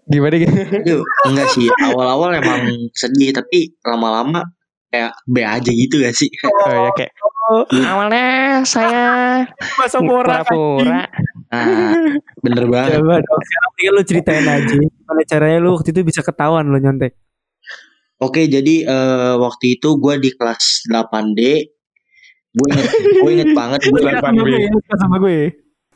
Gimana 0.07 0.39
gitu? 0.39 1.03
Enggak 1.27 1.51
sih. 1.51 1.67
Awal-awal 1.67 2.39
emang 2.39 2.63
sedih 2.95 3.35
tapi 3.35 3.75
lama-lama 3.83 4.47
kayak 4.95 5.19
B 5.27 5.43
aja 5.43 5.71
gitu 5.75 5.99
gak 5.99 6.15
sih? 6.15 6.31
Oh 6.47 6.71
ya 6.71 6.91
kayak 6.95 7.11
awalnya 7.91 8.27
saya 8.63 9.03
masa 9.75 9.99
borak 9.99 10.47
pura-pura. 10.47 11.11
Nah, 11.51 12.07
bener 12.47 12.65
banget. 12.71 13.03
coba 13.03 13.19
dong 13.19 13.43
sekarang 13.43 13.71
mendingan 13.75 13.93
lu 13.99 14.03
ceritain 14.07 14.47
aja 14.47 14.75
gimana 14.79 15.21
caranya 15.27 15.59
lu 15.59 15.75
waktu 15.75 15.91
itu 15.91 16.01
bisa 16.07 16.23
ketahuan 16.23 16.71
lu 16.71 16.79
nyontek 16.79 17.19
Oke, 18.21 18.47
jadi 18.47 18.75
eh, 18.85 19.35
waktu 19.37 19.77
itu 19.77 19.97
gue 19.97 20.15
di 20.19 20.31
kelas 20.31 20.85
8D. 20.87 21.41
Gue 22.51 22.67
inget, 22.69 22.89
gue 23.17 23.31
inget 23.33 23.51
banget. 23.61 23.81
Gue, 23.83 23.99
Delapan 23.99 24.33
sama 24.33 24.43
gue 24.45 24.59
ya, 24.59 24.71
sama 24.97 25.17
gue 25.19 25.39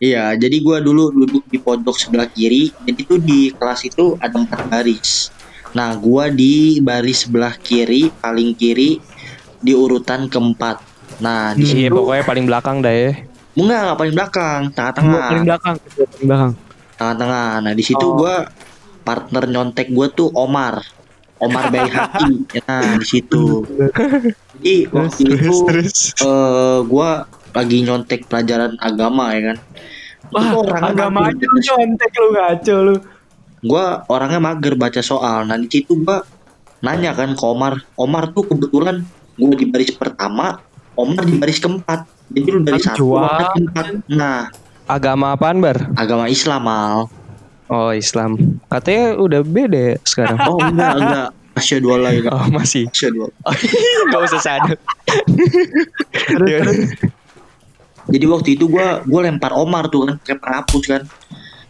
iya, 0.01 0.25
jadi 0.35 0.57
gue 0.59 0.77
dulu 0.83 1.15
duduk 1.15 1.45
di 1.47 1.57
pojok 1.57 1.95
sebelah 1.95 2.27
kiri. 2.27 2.73
Jadi 2.83 3.01
tuh 3.05 3.19
di 3.19 3.49
kelas 3.51 3.85
itu 3.85 4.17
ada 4.19 4.35
empat 4.35 4.67
baris. 4.67 5.31
Nah, 5.75 5.91
gua 5.99 6.31
di 6.31 6.79
baris 6.79 7.27
sebelah 7.27 7.59
kiri, 7.59 8.07
paling 8.15 8.55
kiri 8.55 9.03
di 9.59 9.75
urutan 9.75 10.31
keempat. 10.31 10.79
Nah, 11.19 11.51
di 11.51 11.67
Iya 11.67 11.91
situ 11.91 11.95
pokoknya 11.95 12.23
paling 12.23 12.45
belakang 12.47 12.77
dah 12.79 12.95
ya. 12.95 13.11
enggak, 13.55 13.81
enggak 13.83 13.99
paling 13.99 14.15
belakang, 14.15 14.61
Gua 14.63 14.71
tengah-tengah. 14.73 15.27
paling 15.27 15.45
belakang, 15.45 15.75
gua 15.75 16.07
paling 16.07 16.27
belakang. 16.31 16.53
Tengah-tengah. 16.95 17.49
Nah, 17.59 17.73
di 17.75 17.83
situ 17.83 18.07
Oh. 18.07 18.15
gua 18.15 18.35
partner 19.03 19.45
nyontek 19.51 19.91
gua 19.91 20.07
tuh 20.09 20.31
Omar. 20.31 20.79
Omar 21.43 21.69
Bayhaki. 21.69 22.47
Nah, 22.65 22.97
di 22.99 23.07
situ. 23.07 23.67
Jadi 24.59 24.75
waktu 24.89 25.23
itu 25.35 25.55
eh 26.23 26.79
gua 26.87 27.27
lagi 27.55 27.83
nyontek 27.83 28.27
pelajaran 28.31 28.75
agama 28.79 29.35
ya 29.35 29.53
kan. 29.53 29.59
Wah, 30.33 30.47
Itu 30.51 30.57
orangnya 30.65 30.91
agama 30.95 31.19
aja 31.31 31.45
lu 31.47 31.59
nyontek 31.61 32.11
lu 32.17 32.29
ngaco 32.33 32.75
lu. 32.83 32.95
Gua 33.65 33.85
orangnya 34.09 34.41
mager 34.41 34.75
baca 34.75 35.01
soal. 35.01 35.47
Nah, 35.47 35.57
di 35.59 35.69
situ 35.69 35.99
gua 36.01 36.23
nanya 36.81 37.13
kan 37.13 37.35
ke 37.35 37.45
Omar. 37.45 37.83
Omar 37.95 38.31
tuh 38.31 38.47
kebetulan 38.47 39.03
gua 39.37 39.53
di 39.55 39.67
baris 39.69 39.91
pertama, 39.95 40.63
Omar 40.95 41.27
di 41.27 41.35
baris 41.37 41.59
keempat. 41.59 42.07
Jadi 42.33 42.49
lu 42.51 42.61
dari 42.65 42.81
Aduh, 42.81 42.87
satu. 42.89 43.05
Omar 43.15 43.53
keempat. 43.53 43.87
Nah, 44.09 44.49
Agama 44.85 45.33
apaan 45.33 45.65
bar? 45.65 45.81
agama 45.97 46.29
Islam 46.29 46.61
mal. 46.61 47.09
Oh 47.67 47.91
Islam. 47.91 48.37
Katanya 48.69 49.17
udah 49.17 49.41
beda 49.41 49.81
ya 49.93 49.97
sekarang. 50.05 50.37
Oh 50.45 50.59
enggak 50.61 50.95
enggak. 50.97 51.29
Asyhadu 51.55 51.95
alla 51.95 52.11
ilaha 52.11 52.35
Oh 52.35 52.47
masih. 52.51 52.91
Asyhadu 52.91 53.25
alla- 53.25 53.37
Gak 54.11 54.21
usah 54.27 54.41
sadar. 54.43 54.77
Jadi 58.05 58.25
waktu 58.29 58.49
itu 58.55 58.69
gua 58.69 59.01
gua 59.03 59.25
lempar 59.25 59.55
Omar 59.55 59.89
tuh 59.89 60.05
kan 60.05 60.19
pakai 60.19 60.37
penghapus 60.37 60.85
kan. 60.87 61.03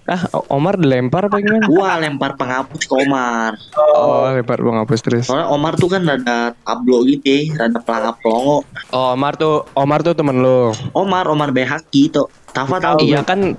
ah 0.04 0.20
Omar 0.52 0.76
dilempar 0.76 1.24
apa 1.24 1.40
gimana? 1.40 1.64
Gua 1.64 1.96
lempar 1.96 2.36
penghapus 2.36 2.84
ke 2.84 2.92
Omar. 2.92 3.56
Oh 3.96 4.28
lempar 4.28 4.60
bang 4.60 4.76
hapus 4.76 5.00
terus. 5.00 5.24
Soalnya 5.24 5.48
Omar 5.48 5.76
tuh 5.76 5.88
kan 5.88 6.04
rada 6.04 6.52
tablo 6.60 7.00
gitu 7.04 7.24
ya, 7.24 7.56
rada 7.56 7.80
pelangap 7.80 8.20
pelongo. 8.20 8.68
Oh 8.90 9.16
Omar 9.16 9.32
tuh 9.34 9.64
Omar 9.72 10.04
tuh 10.04 10.12
temen 10.12 10.44
lu. 10.44 10.76
Omar 10.92 11.24
Omar 11.24 11.52
Behaki 11.52 12.10
tuh. 12.10 12.28
Tafa 12.52 12.76
tahu 12.78 13.00
Iya 13.00 13.24
kan 13.24 13.56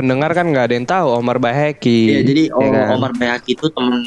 pendengar 0.00 0.32
kan 0.32 0.48
nggak 0.48 0.64
ada 0.64 0.74
yang 0.80 0.88
tahu 0.88 1.06
Omar 1.12 1.36
Baheki. 1.36 2.00
Iya, 2.16 2.20
jadi 2.24 2.42
ya 2.48 2.68
kan? 2.72 2.96
Omar 2.96 3.12
Behaki 3.12 3.52
itu 3.52 3.68
temen 3.68 4.00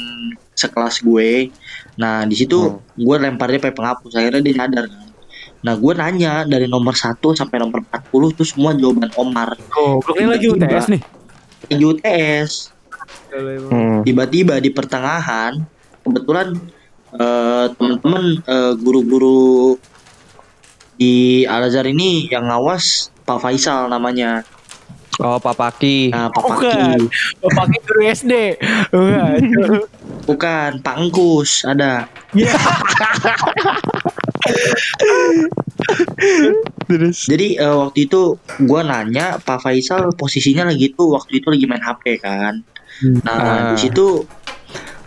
sekelas 0.58 0.98
gue. 0.98 1.54
Nah, 1.94 2.26
di 2.26 2.34
situ 2.34 2.58
Hmm. 2.58 2.82
gue 2.98 3.16
lemparnya 3.22 3.62
pakai 3.62 3.76
penghapus. 3.78 4.18
Akhirnya 4.18 4.42
dia 4.42 4.54
kan. 4.58 4.70
Nah, 5.64 5.74
gue 5.78 5.92
nanya 5.94 6.42
dari 6.44 6.66
nomor 6.66 6.92
1 6.98 7.32
sampai 7.32 7.62
nomor 7.62 7.86
40 7.86 8.34
tuh 8.34 8.42
semua 8.42 8.74
jawaban 8.74 9.08
Omar. 9.14 9.54
Goblok 9.70 10.18
ini 10.18 10.28
lagi 10.28 10.46
UTS 10.50 10.84
nih. 10.90 11.02
Di 11.70 11.84
UTS. 11.86 12.50
Hmm. 13.70 14.02
Tiba-tiba 14.02 14.58
di 14.58 14.70
pertengahan 14.74 15.58
kebetulan 16.02 16.54
eh, 17.14 17.66
teman-teman 17.78 18.24
eh, 18.42 18.72
guru-guru 18.78 19.78
di 20.94 21.42
Al 21.46 21.66
Azhar 21.66 21.86
ini 21.86 22.26
yang 22.30 22.46
ngawas 22.46 23.10
Pak 23.24 23.38
Faisal 23.42 23.90
namanya. 23.90 24.42
Oh 25.20 25.38
Papaki. 25.38 26.10
Nah, 26.10 26.26
Pak 26.30 26.42
Bukan. 26.42 26.98
Paki. 27.06 27.38
Bapaknya 27.38 27.78
guru 27.86 28.00
SD. 28.08 28.32
Ngaco. 28.90 29.66
Bukan, 30.24 30.70
Pak 30.80 30.94
Engkus 30.98 31.62
ada. 31.62 32.08
Terus. 36.88 37.18
Jadi 37.26 37.56
eh, 37.58 37.74
waktu 37.74 37.98
itu 38.06 38.36
gua 38.64 38.84
nanya 38.84 39.40
Pak 39.40 39.64
Faisal 39.64 40.12
posisinya 40.14 40.68
lagi 40.68 40.92
tuh 40.92 41.16
waktu 41.16 41.40
itu 41.40 41.46
lagi 41.50 41.64
main 41.66 41.82
HP 41.82 42.20
kan. 42.20 42.60
Hmm. 43.02 43.18
Nah, 43.26 43.34
Ah. 43.34 43.60
di 43.74 43.78
situ 43.80 44.22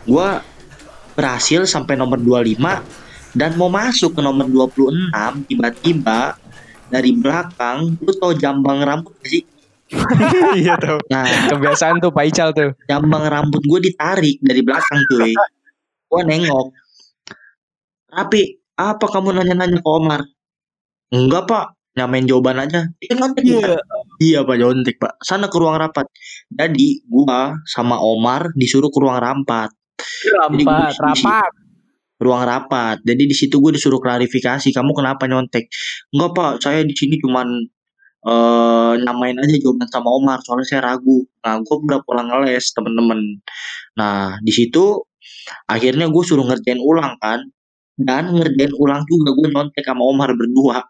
gua 0.04 0.42
berhasil 1.16 1.66
sampai 1.66 1.98
nomor 1.98 2.20
25 2.20 2.84
dan 3.34 3.58
mau 3.58 3.70
masuk 3.70 4.18
ke 4.18 4.22
nomor 4.22 4.46
26 4.46 5.46
tiba-tiba 5.46 6.38
dari 6.88 7.12
belakang 7.12 7.98
lu 8.00 8.12
tau 8.16 8.32
jambang 8.32 8.80
rambut 8.82 9.12
gak 9.20 9.30
sih? 9.30 9.44
iya 10.60 10.76
tuh. 10.76 11.00
Nah, 11.08 11.24
Kebiasaan 11.52 12.04
tuh 12.04 12.12
Pak 12.12 12.26
Ical 12.28 12.52
tuh. 12.52 12.76
jambang 12.88 13.24
rambut 13.28 13.64
gue 13.64 13.80
ditarik 13.92 14.38
dari 14.44 14.62
belakang 14.64 15.00
cuy. 15.08 15.32
Gua 16.08 16.22
nengok. 16.24 16.68
Rapi, 18.08 18.42
apa 18.80 19.06
kamu 19.12 19.36
nanya-nanya 19.36 19.84
ke 19.84 19.90
Omar? 19.92 20.24
Enggak 21.12 21.44
pak, 21.48 21.66
nyamain 22.00 22.24
jawaban 22.24 22.64
aja. 22.64 22.88
Iya 23.04 23.14
nyontek 23.20 23.44
Iya. 23.44 23.76
Iya 24.20 24.40
pak 24.48 24.56
nyontek 24.56 24.96
pak. 25.00 25.20
Sana 25.20 25.52
ke 25.52 25.58
ruang 25.60 25.76
rapat. 25.76 26.08
Jadi 26.48 27.04
gua 27.08 27.60
sama 27.68 28.00
Omar 28.00 28.56
disuruh 28.56 28.88
ke 28.88 29.00
ruang 29.04 29.20
rapat. 29.20 29.72
Rapat, 30.32 30.94
rapat. 30.96 31.52
Ruang 32.18 32.44
rapat. 32.48 32.98
Jadi 33.04 33.24
di 33.30 33.36
situ 33.36 33.60
gue 33.62 33.76
disuruh 33.76 34.02
klarifikasi. 34.02 34.74
Kamu 34.74 34.92
kenapa 34.96 35.28
nyontek? 35.30 35.70
Enggak 36.16 36.32
pak, 36.34 36.52
saya 36.64 36.82
di 36.88 36.96
sini 36.96 37.20
cuman 37.22 37.46
eh 38.28 38.94
nyamain 39.04 39.38
aja 39.40 39.56
jawaban 39.64 39.88
sama 39.90 40.10
Omar. 40.12 40.38
Soalnya 40.44 40.68
saya 40.68 40.82
ragu. 40.94 41.24
Nah 41.44 41.60
gue 41.64 41.76
udah 41.88 42.00
pulang 42.04 42.28
ngeles 42.28 42.66
temen-temen. 42.76 43.20
Nah 44.00 44.36
di 44.44 44.52
situ 44.52 45.04
akhirnya 45.70 46.12
gue 46.12 46.24
suruh 46.28 46.44
ngerjain 46.48 46.80
ulang 46.84 47.16
kan. 47.24 47.40
Dan 47.98 48.36
ngerjain 48.36 48.74
ulang 48.78 49.02
juga 49.10 49.34
gue 49.34 49.48
nyontek 49.50 49.82
sama 49.88 50.04
Omar 50.06 50.30
berdua 50.38 50.84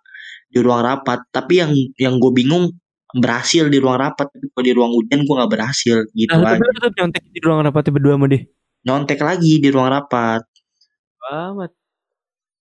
di 0.52 0.60
ruang 0.60 0.82
rapat. 0.84 1.24
Tapi 1.32 1.54
yang 1.62 1.72
yang 2.02 2.18
gue 2.20 2.32
bingung 2.36 2.74
berhasil 3.16 3.70
di 3.70 3.78
ruang 3.80 4.02
rapat. 4.02 4.28
Tapi 4.34 4.46
kalau 4.52 4.66
di 4.66 4.74
ruang 4.76 4.92
ujian 4.98 5.22
gue 5.24 5.36
nggak 5.38 5.52
berhasil 5.54 5.98
gitu 6.12 6.34
Nah, 6.36 6.58
aja. 6.58 6.60
tetap 6.60 6.94
nyontek 6.98 7.24
di 7.32 7.40
ruang 7.46 7.62
rapatnya 7.64 7.92
berdua 7.96 8.14
sama 8.20 8.28
dia. 8.28 8.42
Nyontek 8.84 9.20
lagi 9.22 9.54
di 9.62 9.70
ruang 9.72 9.90
rapat. 9.94 10.42
Amat. 11.28 11.72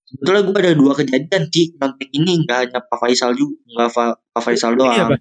Sebetulnya 0.07 0.43
gue 0.43 0.55
ada 0.57 0.73
dua 0.73 0.93
kejadian 0.95 1.43
sih 1.51 1.75
nyontek 1.75 2.09
ini 2.11 2.33
nggak 2.43 2.59
hanya 2.63 2.79
Pak 2.81 2.97
Faisal 2.97 3.35
juga 3.35 3.59
nggak 3.69 3.91
Fa- 3.91 4.19
Pak 4.31 4.43
Faisal 4.43 4.73
Ini 4.73 4.79
doang. 4.79 5.09
apa? 5.11 5.17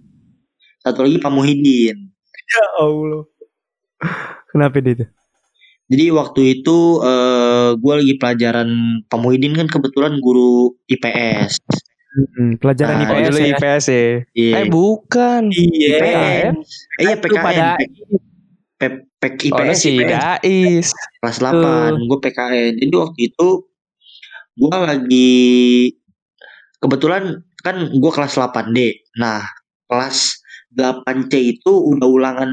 Satu 0.79 0.99
lagi 1.01 1.17
Pak 1.17 1.31
Muhyiddin. 1.31 1.97
Ya 2.45 2.63
Allah. 2.77 3.23
Kenapa 4.47 4.77
dia 4.77 4.93
itu? 4.93 5.05
Jadi 5.85 6.05
waktu 6.09 6.41
itu 6.55 6.77
eh 7.01 7.69
gue 7.73 7.93
lagi 7.95 8.13
pelajaran 8.15 8.69
Pak 9.05 9.19
Muhyiddin 9.19 9.53
kan 9.53 9.67
kebetulan 9.67 10.17
guru 10.17 10.77
IPS. 10.85 11.61
Hmm, 12.15 12.55
pelajaran 12.57 12.95
Nah, 12.95 13.01
Oh 13.03 13.17
IPS 13.17 13.27
dulu 13.27 13.39
ya. 13.41 13.47
IPS 13.51 13.85
ya. 13.85 14.05
Iya. 14.31 14.53
Eh 14.55 14.65
bukan. 14.69 15.41
Iya. 15.49 15.95
PKN. 15.99 16.53
Eh 16.55 17.03
iya 17.03 17.15
PKN. 17.17 17.43
pada 17.43 17.67
P, 18.75 18.81
P, 19.17 19.23
Oh 19.25 19.57
IPS, 19.57 19.77
si 19.77 19.89
IPS. 19.93 20.09
Dais. 20.13 20.87
kelas 21.19 21.37
8 21.41 21.97
gue 21.99 22.19
PKN. 22.21 22.71
Jadi 22.77 22.95
waktu 22.95 23.19
itu 23.25 23.47
gue 24.55 24.71
lagi 24.71 25.35
kebetulan 26.79 27.43
kan 27.59 27.75
gue 27.91 28.11
kelas 28.11 28.37
8D. 28.37 28.77
Nah, 29.19 29.43
kelas 29.89 30.39
8C 30.71 31.33
itu 31.59 31.71
udah 31.71 32.07
ulangan 32.07 32.49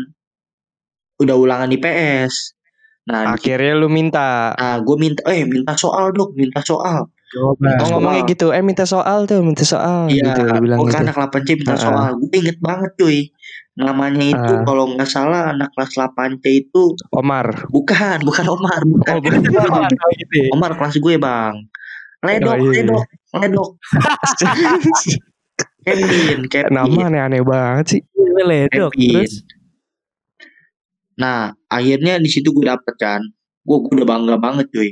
udah 1.20 1.36
ulangan 1.38 1.70
IPS. 1.70 2.58
Nah, 3.02 3.34
di 3.34 3.50
Akhirnya 3.50 3.74
lu 3.76 3.90
minta. 3.90 4.54
Nah, 4.54 4.78
gue 4.78 4.96
minta, 4.98 5.20
eh 5.26 5.42
minta 5.42 5.74
soal 5.74 6.14
dok, 6.14 6.34
minta 6.34 6.62
soal. 6.62 7.10
Oh 7.32 7.56
ngomongnya 7.88 8.28
gitu, 8.28 8.52
eh 8.52 8.60
minta 8.60 8.84
soal 8.84 9.24
tuh, 9.24 9.40
minta 9.40 9.64
soal 9.64 10.04
Iya, 10.12 10.36
gitu 10.36 10.52
bilang 10.60 10.84
gitu. 10.84 11.00
anak 11.00 11.16
8C 11.16 11.48
minta 11.56 11.74
Ah. 11.74 11.80
soal. 11.80 12.10
Gue 12.20 12.28
inget 12.36 12.58
banget 12.60 12.92
cuy. 13.00 13.18
Namanya 13.72 14.20
itu 14.36 14.52
Ah. 14.52 14.62
kalau 14.68 14.84
nggak 14.92 15.08
salah 15.08 15.48
anak 15.56 15.72
kelas 15.72 15.96
8C 15.96 16.44
itu 16.68 16.92
Omar. 17.10 17.72
bukan, 17.72 18.20
bukan 18.20 18.46
Omar, 18.52 18.80
bukan. 18.84 19.12
Oh, 19.16 19.20
bukan. 19.24 19.40
Oh, 20.04 20.10
gitu 20.12 20.34
ya. 20.44 20.48
Omar 20.52 20.76
kelas 20.76 21.00
gue 21.00 21.14
bang. 21.16 21.54
Ledok, 22.22 22.54
Oh, 22.54 22.70
iya. 22.70 22.82
ledok, 22.86 23.04
ledok. 23.34 23.68
Kevin, 25.82 26.40
Kevin. 26.46 26.70
Nama 26.70 27.00
aneh-aneh 27.10 27.42
banget 27.42 27.86
sih. 27.98 28.02
Ledok. 28.14 28.94
Kevin. 28.94 29.26
Terus 29.26 29.34
Nah, 31.12 31.52
akhirnya 31.68 32.16
di 32.18 32.26
situ 32.30 32.50
gue 32.54 32.64
dapet 32.66 32.94
kan. 32.96 33.20
Gue, 33.62 33.78
gue 33.84 34.00
udah 34.00 34.08
bangga 34.08 34.36
banget 34.40 34.66
cuy. 34.72 34.90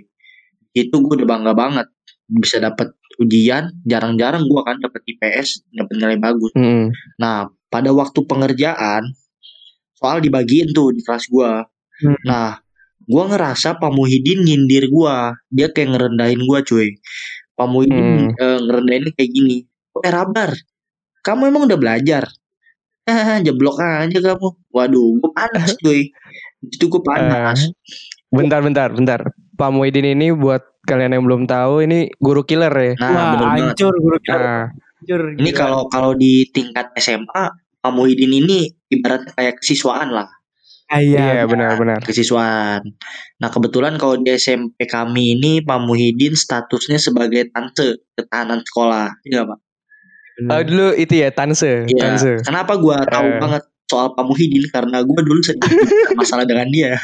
Itu 0.77 1.01
gue 1.03 1.15
udah 1.23 1.29
bangga 1.29 1.53
banget. 1.57 1.87
Bisa 2.29 2.61
dapet 2.61 2.93
ujian, 3.19 3.73
jarang-jarang 3.89 4.45
gue 4.47 4.61
kan 4.63 4.79
dapet 4.79 5.01
IPS, 5.07 5.65
dapet 5.75 5.95
nilai 5.97 6.19
bagus. 6.21 6.53
Mm. 6.55 6.93
Nah, 7.19 7.51
pada 7.71 7.91
waktu 7.91 8.21
pengerjaan, 8.27 9.11
soal 9.97 10.19
dibagiin 10.25 10.73
tuh 10.73 10.91
di 10.97 11.05
kelas 11.05 11.29
gua. 11.29 11.61
Hmm. 12.01 12.17
Nah, 12.25 12.57
gua 13.11 13.27
ngerasa 13.27 13.77
Pak 13.77 13.91
Muhyiddin 13.91 14.47
nyindir 14.47 14.87
gua. 14.89 15.35
Dia 15.51 15.75
kayak 15.75 15.99
ngerendahin 15.99 16.47
gua, 16.47 16.63
cuy. 16.63 16.95
Pak 17.59 17.67
Muhyiddin 17.67 18.31
Hmm. 18.31 18.39
eh, 18.39 18.59
ngerendahin 18.63 19.05
kayak 19.13 19.31
gini. 19.35 19.57
Eh, 20.01 20.13
Rabar, 20.15 20.55
kamu 21.21 21.51
emang 21.51 21.67
udah 21.67 21.77
belajar? 21.77 22.25
Hahaha, 23.05 23.43
jeblok 23.43 23.83
aja 23.83 24.19
kamu. 24.23 24.49
Waduh, 24.71 25.19
gua 25.19 25.31
panas, 25.35 25.75
cuy. 25.83 26.15
Itu 26.63 26.87
gua 26.87 27.03
panas. 27.03 27.67
Bentar, 28.31 28.63
bentar, 28.63 28.89
bentar. 28.95 29.21
Pak 29.59 29.71
Muhyiddin 29.75 30.15
ini 30.15 30.31
buat 30.31 30.63
kalian 30.87 31.13
yang 31.13 31.25
belum 31.27 31.45
tahu 31.45 31.85
ini 31.85 32.09
guru 32.17 32.41
killer 32.41 32.73
ya. 32.73 32.93
Nah, 32.97 33.11
wah 33.11 33.25
bener 33.35 33.47
banget. 33.53 33.61
hancur 33.77 33.95
guru 33.99 34.17
kita. 34.23 34.33
Nah, 34.39 34.65
Hancur. 35.01 35.23
Ini 35.37 35.51
kalau 35.53 35.81
kalau 35.89 36.13
di 36.15 36.49
tingkat 36.49 36.93
SMA, 36.97 37.45
Pak 37.81 37.93
Muhyiddin 37.93 38.33
ini 38.33 38.69
ibaratnya 38.89 39.33
kayak 39.35 39.61
kesiswaan 39.61 40.09
lah. 40.13 40.29
Ah, 40.91 40.99
iya. 40.99 41.39
Iya 41.39 41.43
benar-benar. 41.47 42.03
kesiswaan. 42.03 42.83
Nah 43.39 43.49
kebetulan 43.49 43.95
kalau 43.95 44.19
di 44.19 44.35
SMP 44.35 44.85
kami 44.85 45.39
ini 45.39 45.63
Pak 45.63 45.79
Muhyiddin 45.81 46.35
statusnya 46.35 46.99
sebagai 46.99 47.47
tante 47.49 48.03
ketahanan 48.13 48.61
sekolah, 48.61 49.15
iya 49.23 49.31
nggak, 49.39 49.47
Pak? 49.49 49.59
bener. 50.35 50.51
Oh 50.51 50.63
dulu 50.67 50.87
itu 50.97 51.15
ya 51.15 51.29
Tanse, 51.31 51.87
Iya. 51.87 52.01
Tanse. 52.11 52.43
Kenapa 52.43 52.75
gua 52.75 53.05
tahu 53.05 53.29
Eh. 53.29 53.39
banget 53.39 53.63
soal 53.87 54.15
Pak 54.15 54.25
Muhyiddin 54.25 54.67
karena 54.71 54.99
gua 55.03 55.21
dulu 55.21 55.39
sering 55.41 55.63
masalah 56.17 56.43
dengan 56.43 56.67
dia. 56.71 56.99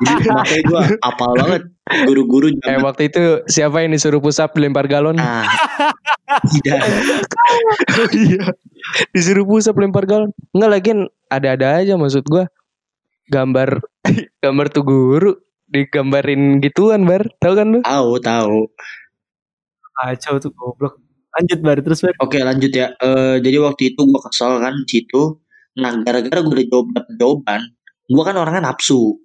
Jadi 0.00 0.28
makanya 0.28 0.62
gua 0.64 0.82
apal 1.02 1.30
banget 1.36 1.62
guru-guru 2.08 2.48
Eh 2.62 2.78
waktu 2.78 3.10
itu 3.10 3.44
siapa 3.44 3.82
yang 3.82 3.92
disuruh 3.92 4.22
pusap 4.22 4.56
lempar 4.56 4.88
galon? 4.88 5.18
ah, 5.18 5.44
tidak 6.48 6.80
Oh 7.92 8.08
iya. 8.24 8.44
Disuruh 9.10 9.44
pusap 9.44 9.76
lempar 9.76 10.06
galon. 10.06 10.32
Enggak 10.52 10.70
lagian 10.70 10.98
ada-ada 11.28 11.82
aja 11.82 11.92
maksud 11.96 12.24
gua. 12.24 12.48
Gambar 13.32 13.80
gambar 14.44 14.66
tuh 14.68 14.84
guru 14.84 15.32
digambarin 15.72 16.60
gituan 16.60 17.08
bar. 17.08 17.24
Tahu 17.40 17.52
kan 17.56 17.66
lu? 17.72 17.80
tahu 17.80 18.20
tahu. 18.20 18.60
Kacau 19.96 20.36
tuh 20.36 20.52
goblok. 20.52 21.00
Lanjut 21.32 21.58
bar 21.64 21.80
terus 21.80 22.04
bar. 22.04 22.12
Oke 22.20 22.44
lanjut 22.44 22.68
ya. 22.68 22.92
Eh 23.00 23.40
jadi 23.40 23.56
waktu 23.64 23.96
itu 23.96 24.00
gua 24.04 24.20
kesel 24.28 24.60
kan 24.60 24.76
situ. 24.84 25.40
Nah 25.80 25.96
gara-gara 26.04 26.44
gua 26.44 26.52
udah 26.52 26.66
jawab 26.68 26.86
jawaban, 27.16 27.60
gua 28.12 28.22
kan 28.28 28.36
orangnya 28.36 28.68
nafsu. 28.68 29.16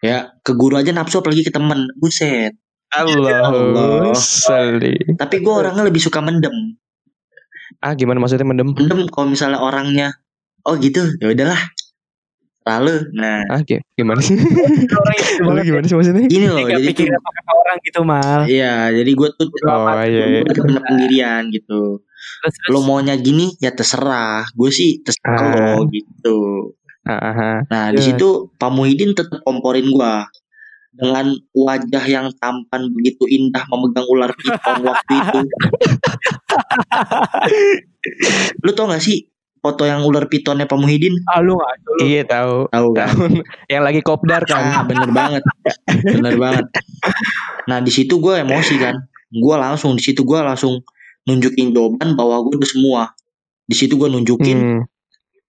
Ya 0.00 0.32
ke 0.40 0.56
guru 0.56 0.80
aja 0.80 0.96
nafsu 0.96 1.20
apalagi 1.20 1.44
ke 1.44 1.52
temen. 1.52 1.92
Buset. 2.00 2.56
Allah. 2.94 3.52
Allah. 3.52 4.14
Sali. 4.16 4.94
Tapi 5.18 5.42
gue 5.42 5.52
orangnya 5.52 5.84
lebih 5.86 6.00
suka 6.00 6.22
mendem. 6.22 6.78
Ah 7.82 7.92
gimana 7.92 8.22
maksudnya 8.22 8.46
mendem? 8.46 8.72
Mendem 8.72 9.10
kalau 9.10 9.28
misalnya 9.28 9.60
orangnya, 9.60 10.16
oh 10.64 10.78
gitu, 10.78 11.02
ya 11.20 11.34
udahlah. 11.34 11.60
Lalu, 12.66 12.94
nah 13.14 13.46
Ah 13.46 13.62
gi- 13.62 13.78
gimana 13.92 14.18
sih? 14.18 14.34
Orang 14.34 15.14
itu 15.14 15.38
Lu 15.38 15.46
banget. 15.48 15.64
gimana 15.64 15.84
sih 15.84 15.94
maksudnya? 15.94 16.26
Dia 16.26 16.48
loh, 16.48 16.58
jadi 16.60 16.82
pikir 16.84 17.06
apa 17.08 17.30
kata 17.30 17.52
orang 17.54 17.76
gitu 17.80 18.00
mal. 18.02 18.40
iya, 18.44 18.90
jadi 18.90 19.06
gue 19.08 19.28
tuh 19.32 19.46
Oh 19.64 19.86
iya 19.96 20.24
iya. 20.26 20.40
gue 20.42 20.62
bener 20.64 20.82
pendirian 20.82 21.42
gitu. 21.48 22.02
Terus, 22.36 22.54
terus. 22.56 22.68
Lo 22.68 22.82
maunya 22.82 23.14
gini 23.16 23.54
ya 23.56 23.70
terserah, 23.70 24.50
gue 24.50 24.70
sih 24.70 24.98
terserah 24.98 25.40
Ah. 25.40 25.54
lo 25.72 25.86
gitu. 25.88 26.38
Ah, 27.02 27.14
ah, 27.14 27.30
ah. 27.32 27.56
Nah 27.64 27.84
di 27.90 28.02
Iya. 28.02 28.06
situ 28.12 28.28
Pak 28.52 28.66
Muhyiddin 28.68 29.14
tetap 29.14 29.38
komporin 29.40 29.86
gue 29.86 30.14
dengan 30.92 31.26
wajah 31.52 32.04
yang 32.04 32.26
tampan 32.34 32.90
begitu 32.90 33.28
indah 33.28 33.62
memegang 33.66 34.06
ular 34.06 34.32
piton 34.32 34.82
waktu 34.82 35.12
itu. 35.14 35.38
Lu 38.60 38.70
tau 38.72 38.88
gak 38.88 38.98
sih 39.00 39.28
foto 39.66 39.82
yang 39.82 40.06
ular 40.06 40.30
pitonnya 40.30 40.70
Pak 40.70 40.78
Muhyiddin? 40.78 41.18
Ah 41.26 41.42
lu. 41.42 41.58
Iya 41.98 42.22
tahu. 42.22 42.70
Tahu 42.70 42.88
kan? 42.94 43.10
Yang 43.72 43.82
lagi 43.82 44.00
kopdar 44.06 44.46
Ah, 44.46 44.86
kan. 44.86 44.86
bener 44.86 45.10
banget, 45.10 45.42
bener 46.06 46.34
banget. 46.38 46.66
Nah 47.66 47.82
di 47.82 47.90
situ 47.90 48.22
gue 48.22 48.46
emosi 48.46 48.78
kan, 48.78 48.94
gue 49.28 49.54
langsung 49.58 49.98
di 49.98 50.02
situ 50.06 50.22
gue 50.22 50.38
langsung 50.38 50.86
nunjukin 51.26 51.74
jawaban 51.74 52.14
bahwa 52.14 52.46
gue 52.46 52.62
udah 52.62 52.70
semua. 52.70 53.02
Di 53.66 53.74
situ 53.74 53.98
gue 53.98 54.06
nunjukin, 54.06 54.58
Hmm. 54.58 54.82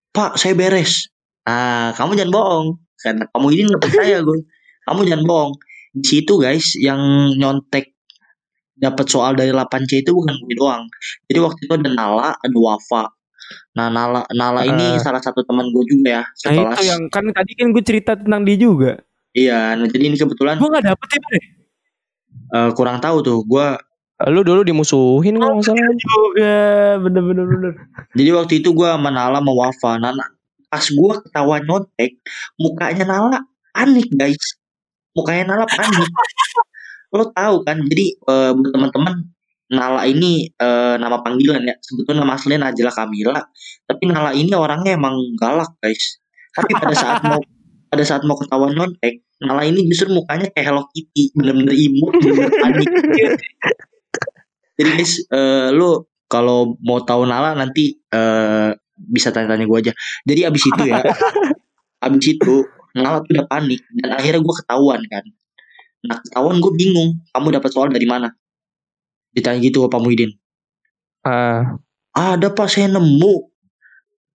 Pak 0.09 0.41
saya 0.41 0.57
beres. 0.57 1.13
Ah 1.45 1.93
kamu 1.93 2.17
jangan 2.17 2.33
bohong, 2.33 2.67
karena 2.97 3.23
kamu 3.29 3.45
ini 3.53 3.61
nggak 3.69 3.81
percaya 3.85 4.17
gue. 4.25 4.39
Kamu 4.83 4.99
jangan 5.05 5.23
bohong. 5.23 5.53
Di 5.93 6.05
situ 6.07 6.33
guys 6.41 6.73
yang 6.81 6.97
nyontek 7.37 7.93
dapat 8.77 9.05
soal 9.09 9.33
dari 9.33 9.49
8C 9.49 10.01
itu 10.01 10.13
bukan 10.13 10.33
gue 10.41 10.53
doang. 10.53 10.85
Jadi 11.25 11.39
waktu 11.41 11.59
itu 11.65 11.73
ada 11.73 11.89
Nala, 11.89 12.29
ada 12.33 12.57
Wafa. 12.57 13.09
Nah 13.73 13.87
Nala 13.87 14.21
Nala 14.31 14.61
ini 14.63 14.95
Ah. 14.95 15.01
salah 15.01 15.21
satu 15.21 15.43
teman 15.43 15.69
gue 15.69 15.83
juga 15.85 16.09
ya, 16.09 16.23
Nah 16.47 16.53
itu 16.73 16.81
yang 16.85 17.01
kan 17.07 17.25
tadi 17.31 17.51
kan 17.53 17.69
gue 17.71 17.83
cerita 17.83 18.17
tentang 18.17 18.41
dia 18.43 18.57
juga. 18.57 18.91
Iya, 19.31 19.77
nah, 19.77 19.85
jadi 19.85 20.09
ini 20.09 20.17
kebetulan 20.17 20.57
Gue 20.57 20.65
nggak 20.67 20.87
dapet 20.87 21.07
ya 21.13 21.19
eh, 22.47 22.69
kurang 22.73 22.97
tahu 22.97 23.21
tuh. 23.21 23.39
Gue 23.43 23.77
Lu 24.17 24.41
dulu 24.41 24.65
dimusuhin 24.65 25.37
kalau 25.37 25.61
nggak 25.61 25.77
salah. 25.77 25.93
juga 25.93 26.53
bener 27.05 27.21
bener 27.21 27.45
bener. 27.45 27.73
Jadi 28.17 28.29
waktu 28.33 28.53
itu 28.59 28.73
gue 28.73 28.87
sama 28.89 29.13
Nala 29.13 29.37
mau 29.37 29.53
wafa. 29.61 30.01
Nana, 30.01 30.25
pas 30.67 30.81
gue 30.81 31.11
ketawa 31.21 31.61
nyontek, 31.61 32.17
mukanya 32.57 33.05
Nala 33.05 33.45
panik 33.69 34.09
guys. 34.09 34.57
Mukanya 35.13 35.53
Nala 35.53 35.65
panik. 35.69 36.09
Lo 37.13 37.29
tahu 37.29 37.61
kan? 37.61 37.77
Jadi 37.85 38.17
eh, 38.17 38.51
buat 38.57 38.69
teman-teman, 38.73 39.21
Nala 39.67 40.07
ini 40.07 40.47
eh, 40.47 40.95
nama 40.95 41.19
panggilan 41.19 41.59
ya. 41.67 41.75
Sebetulnya 41.83 42.23
nama 42.23 42.39
aslinya 42.39 42.71
Najla 42.71 42.91
Kamila. 42.91 43.41
Tapi 43.83 44.03
Nala 44.07 44.31
ini 44.31 44.51
orangnya 44.55 44.95
emang 44.95 45.15
galak 45.35 45.75
guys. 45.83 46.23
Tapi 46.55 46.71
pada 46.71 46.95
saat 46.95 47.19
mau 47.27 47.41
pada 47.87 48.03
saat 48.03 48.23
mau 48.23 48.39
ketawa 48.39 48.71
nyontek, 48.71 49.27
Nala 49.43 49.67
ini 49.67 49.83
justru 49.91 50.11
mukanya 50.11 50.47
kayak 50.51 50.71
Hello 50.71 50.83
Kitty, 50.91 51.35
bener-bener 51.35 51.75
imut, 51.75 52.15
bener-bener 52.19 52.51
panik. 52.51 52.89
Jadi 54.77 54.89
guys, 54.95 55.13
eh, 55.31 55.67
lu 55.75 56.07
kalau 56.31 56.79
mau 56.83 57.03
tahu 57.03 57.27
Nala 57.27 57.55
nanti 57.55 57.95
eh, 57.95 58.71
bisa 58.97 59.29
tanya-tanya 59.35 59.67
gue 59.67 59.77
aja. 59.83 59.93
Jadi 60.23 60.41
abis 60.47 60.63
itu 60.63 60.83
ya, 60.87 61.03
abis 62.07 62.25
itu 62.39 62.55
Nala 62.97 63.21
tuh 63.21 63.35
udah 63.35 63.45
panik 63.51 63.83
dan 63.99 64.15
akhirnya 64.15 64.41
gue 64.41 64.55
ketahuan 64.63 65.01
kan. 65.11 65.25
Nah 66.07 66.17
ketahuan 66.23 66.57
gue 66.57 66.71
bingung, 66.73 67.19
kamu 67.35 67.47
dapat 67.59 67.69
soal 67.69 67.91
dari 67.91 68.07
mana? 68.09 68.31
Ditanya 69.37 69.61
gitu 69.61 69.85
Pak 69.85 70.01
Muhyiddin. 70.01 70.33
Ah, 71.21 71.77
Ada 72.17 72.49
pak 72.49 72.65
saya 72.65 72.89
nemu. 72.89 73.53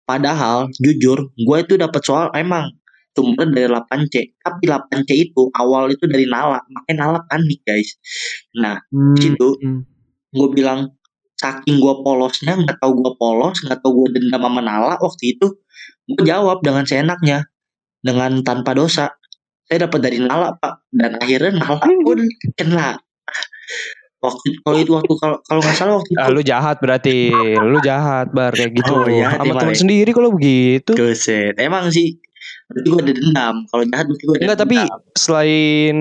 Padahal 0.07 0.71
jujur 0.79 1.35
gue 1.35 1.57
itu 1.59 1.75
dapat 1.75 2.03
soal 2.07 2.31
emang 2.39 2.71
sumber 3.11 3.51
dari 3.51 3.67
8C. 3.67 4.39
Tapi 4.39 4.63
8C 4.71 5.11
itu 5.19 5.51
awal 5.59 5.91
itu 5.91 6.07
dari 6.07 6.31
Nala. 6.31 6.63
Makanya 6.71 6.95
Nala 7.03 7.19
panik 7.27 7.67
guys. 7.67 7.99
Nah 8.55 8.79
Hmm. 8.95 9.19
situ 9.19 9.59
hmm. 9.59 9.81
gue 10.31 10.49
bilang 10.55 10.95
saking 11.43 11.83
gue 11.83 11.95
polosnya 12.07 12.55
nggak 12.55 12.79
tahu 12.79 13.03
gue 13.03 13.13
polos 13.19 13.59
nggak 13.67 13.83
tahu 13.83 14.07
gue 14.07 14.09
dendam 14.15 14.47
sama 14.47 14.63
Nala 14.63 14.95
waktu 15.03 15.35
itu 15.35 15.59
gue 16.07 16.23
jawab 16.23 16.63
dengan 16.63 16.87
seenaknya 16.87 17.51
dengan 17.99 18.47
tanpa 18.47 18.79
dosa 18.79 19.11
saya 19.67 19.91
dapat 19.91 20.07
dari 20.07 20.23
Nala 20.23 20.55
pak 20.55 20.87
dan 20.95 21.19
akhirnya 21.19 21.59
Nala 21.59 21.83
pun 21.83 22.23
kena 22.55 22.95
waktu 24.23 24.47
kalau 24.63 24.77
itu 24.79 24.93
waktu 24.95 25.13
kalau 25.19 25.37
kalau 25.43 25.61
nggak 25.61 25.75
salah 25.75 25.95
waktu 25.99 26.11
itu 26.15 26.23
ah, 26.23 26.29
lu 26.31 26.41
jahat 26.41 26.77
berarti. 26.79 27.19
Lu 27.59 27.79
jahat 27.83 28.27
bar 28.31 28.55
kayak 28.55 28.73
gitu. 28.79 28.93
Oh, 28.95 29.11
iya, 29.11 29.35
Sama 29.35 29.59
teman 29.59 29.75
ya? 29.75 29.81
sendiri 29.83 30.11
kalau 30.15 30.31
begitu. 30.31 30.95
Buset. 30.95 31.59
emang 31.59 31.91
sih 31.91 32.23
berarti 32.71 32.89
gue 32.89 33.01
ada 33.03 33.13
dendam 33.13 33.55
kalau 33.69 33.83
jahat 33.85 34.05
berarti 34.09 34.25
gue 34.25 34.35
ada 34.35 34.43
Enggak 34.47 34.59
tapi 34.63 34.77
dendam. 34.79 35.01
selain 35.13 35.97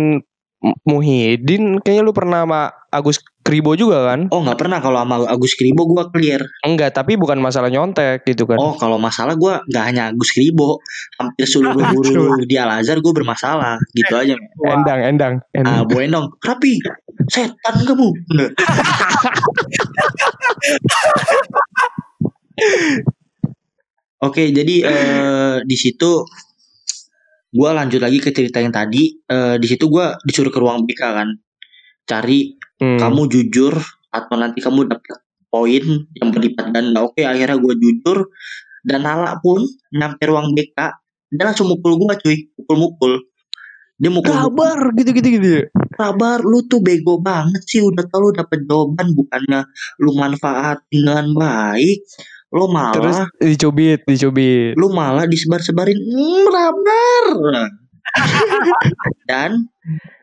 M- 0.61 0.77
Muhyiddin 0.85 1.63
kayaknya 1.81 2.03
lu 2.05 2.13
pernah 2.13 2.45
sama 2.45 2.61
Agus 2.93 3.17
Kribo 3.41 3.73
juga 3.73 4.13
kan? 4.13 4.29
oh 4.29 4.45
nggak 4.45 4.59
pernah 4.61 4.77
kalau 4.79 5.01
sama 5.01 5.25
Agus 5.25 5.57
Kribo 5.57 5.89
gue 5.89 6.03
clear 6.13 6.41
Enggak, 6.61 6.93
tapi 6.93 7.17
bukan 7.17 7.41
masalah 7.41 7.73
nyontek 7.73 8.21
gitu 8.23 8.45
kan. 8.45 8.61
oh 8.61 8.77
kalau 8.77 9.01
masalah 9.01 9.33
gue 9.33 9.53
nggak 9.67 9.83
hanya 9.83 10.03
Agus 10.13 10.29
Kribo 10.31 10.79
hampir 11.17 11.45
seluruh 11.49 11.81
guru 11.97 12.45
di 12.45 12.55
Al 12.55 12.81
Azhar 12.81 13.01
gue 13.01 13.13
bermasalah 13.13 13.81
gitu 13.93 14.13
aja 14.13 14.37
men. 14.37 14.81
Endang, 14.81 14.99
endang, 15.01 15.33
Ah, 15.41 15.83
endang. 15.83 15.89
Bu 15.89 15.97
Endong, 16.01 16.27
rapi, 16.41 16.79
setan 17.29 17.75
kamu. 17.83 18.07
Oke, 24.21 24.53
jadi 24.53 24.75
eh, 24.85 25.55
di 25.65 25.77
situ 25.77 26.21
gua 27.51 27.73
lanjut 27.73 27.97
lagi 27.99 28.21
ke 28.21 28.29
cerita 28.29 28.61
yang 28.61 28.69
tadi. 28.69 29.17
Eh, 29.17 29.55
di 29.57 29.67
situ 29.67 29.89
gua 29.89 30.13
disuruh 30.21 30.53
ke 30.53 30.59
ruang 30.61 30.85
BK 30.85 31.01
kan, 31.01 31.29
cari 32.05 32.53
Hmm. 32.81 32.97
kamu 32.97 33.21
jujur 33.29 33.77
atau 34.09 34.35
nanti 34.35 34.57
kamu 34.59 34.89
dapat 34.89 35.21
poin 35.47 35.85
yang 36.17 36.29
berlipat 36.33 36.73
ganda. 36.73 37.05
Oke, 37.05 37.21
akhirnya 37.21 37.61
gua 37.61 37.77
jujur 37.77 38.25
dan 38.81 39.05
Nala 39.05 39.37
pun 39.37 39.61
nyampe 39.93 40.25
ruang 40.25 40.57
BK 40.57 40.77
dia 41.31 41.43
langsung 41.45 41.69
mukul 41.69 41.95
gua 41.95 42.17
cuy, 42.17 42.49
mukul-mukul. 42.57 43.21
Dia 43.95 44.09
mukul 44.09 44.33
Kabar 44.33 44.89
gitu-gitu 44.97 45.29
gitu. 45.29 45.53
kabar 45.93 46.41
lu 46.41 46.65
tuh 46.65 46.81
bego 46.81 47.21
banget 47.21 47.61
sih 47.69 47.85
udah 47.85 48.01
tau 48.09 48.25
lu 48.25 48.33
dapet 48.33 48.65
jawaban 48.65 49.13
bukannya 49.13 49.61
lu 50.01 50.17
manfaatin 50.17 50.81
dengan 51.05 51.29
baik 51.37 52.01
lu 52.49 52.65
Terus 52.65 52.73
malah 52.73 53.27
dicubit, 53.37 54.01
dicubit. 54.09 54.73
lu 54.73 54.89
malah 54.89 55.29
disebar-sebarin 55.29 55.93
"Hmm, 55.93 56.45
rabar 56.49 57.25
dan 59.29 59.69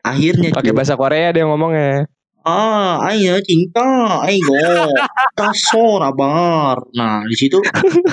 akhirnya 0.03 0.51
Pakai 0.51 0.75
bahasa 0.75 0.93
Korea 0.93 1.31
dia 1.31 1.47
ngomongnya. 1.47 2.05
Ah 2.45 3.03
ayo 3.11 3.39
cinta 3.43 4.23
ayo 4.27 4.87
taso 5.35 5.99
rabar 5.99 6.79
nah 6.95 7.23
di 7.27 7.35
situ 7.35 7.59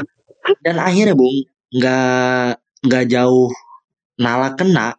dan 0.64 0.76
akhirnya 0.78 1.14
bung 1.14 1.46
nggak 1.74 2.58
nggak 2.86 3.04
jauh 3.10 3.50
Nala 4.16 4.56
kena 4.56 4.96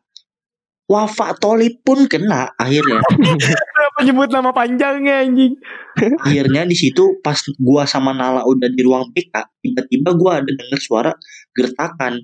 Wafa 0.88 1.36
Tolip 1.36 1.84
pun 1.84 2.08
kena 2.08 2.48
akhirnya. 2.56 3.04
Kenapa 3.76 4.00
nyebut 4.08 4.30
nama 4.32 4.56
panjangnya 4.56 5.20
anjing? 5.20 5.52
akhirnya 6.26 6.64
di 6.64 6.78
situ 6.78 7.20
pas 7.20 7.36
gua 7.60 7.84
sama 7.84 8.16
Nala 8.16 8.48
udah 8.48 8.70
di 8.72 8.82
ruang 8.86 9.12
PK 9.12 9.34
tiba-tiba 9.60 10.16
gua 10.16 10.40
ada 10.40 10.48
denger 10.48 10.80
suara 10.80 11.12
gertakan 11.52 12.22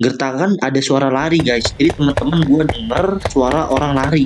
gertakan 0.00 0.56
ada 0.64 0.80
suara 0.80 1.12
lari 1.12 1.44
guys. 1.44 1.68
Jadi 1.76 1.92
teman-teman 1.92 2.40
gue 2.48 2.62
denger 2.64 3.06
suara 3.28 3.68
orang 3.68 3.92
lari. 3.92 4.24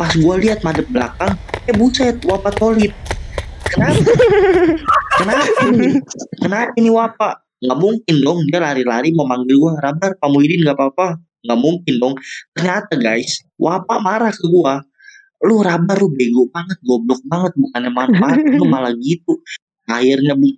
Pas 0.00 0.10
gue 0.16 0.34
lihat 0.40 0.64
madep 0.64 0.88
belakang 0.88 1.36
eh 1.68 1.76
buset 1.76 2.16
wapa 2.24 2.48
tolit. 2.56 2.96
Kenapa? 3.68 4.00
Kenapa 5.20 5.60
ini? 5.68 6.00
Kenapa 6.40 6.72
ini 6.80 6.90
wapa 6.90 7.28
nggak 7.60 7.78
mungkin 7.78 8.16
dong 8.24 8.48
dia 8.48 8.58
lari-lari 8.64 9.12
mau 9.12 9.28
manggil 9.28 9.60
gue 9.60 9.72
Rabar 9.76 10.16
Pak 10.16 10.28
Muhyiddin 10.32 10.64
nggak 10.64 10.80
apa-apa. 10.80 11.20
Nggak 11.44 11.60
mungkin 11.60 11.94
dong. 12.00 12.14
Ternyata 12.56 12.96
guys 12.96 13.44
wapa 13.60 14.00
marah 14.00 14.32
ke 14.32 14.48
gue 14.48 14.74
lu 15.40 15.56
Rabar 15.64 15.96
lu 15.96 16.12
bego 16.12 16.44
banget 16.52 16.76
goblok 16.84 17.20
banget 17.24 17.52
bukannya 17.56 17.90
manfaat 17.92 18.40
lu 18.44 18.64
malah 18.68 18.92
gitu. 18.96 19.40
Akhirnya 19.88 20.36
bu 20.36 20.48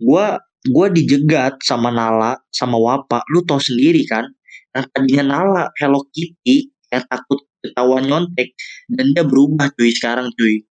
gua 0.00 0.40
gua 0.68 0.88
dijegat 0.88 1.60
sama 1.60 1.92
Nala 1.92 2.40
sama 2.48 2.80
Wapa. 2.80 3.20
Lu 3.32 3.44
tau 3.44 3.60
sendiri 3.60 4.04
kan? 4.08 4.24
Yang 4.72 4.84
tadinya 4.90 5.24
Nala 5.24 5.64
Hello 5.76 6.04
Kitty 6.10 6.72
yang 6.88 7.04
takut 7.10 7.44
ketahuan 7.64 8.04
nyontek 8.04 8.52
dan 8.92 9.16
dia 9.16 9.24
berubah 9.24 9.72
cuy 9.72 9.90
sekarang 9.92 10.28
cuy. 10.36 10.64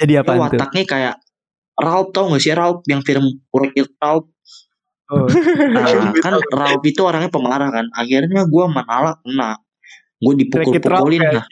Jadi 0.00 0.12
apa 0.18 0.32
wataknya 0.34 0.84
kayak 0.88 1.14
Ralph 1.74 2.14
tau 2.14 2.30
gak 2.30 2.42
sih? 2.42 2.54
Ralph 2.54 2.86
yang 2.86 3.02
film 3.02 3.42
Wreck-It 3.50 3.94
Ralph. 3.98 4.30
Oh. 5.12 5.28
nah, 5.74 6.14
kan 6.22 6.34
Ralph 6.54 6.84
itu 6.86 7.00
orangnya 7.04 7.30
pemarah 7.30 7.68
kan? 7.68 7.86
Akhirnya 7.94 8.46
gua 8.48 8.70
sama 8.70 8.82
Nala 8.86 9.12
kena. 9.20 9.50
Gue 10.22 10.34
dipukul-pukulin 10.40 11.20
lah. 11.20 11.44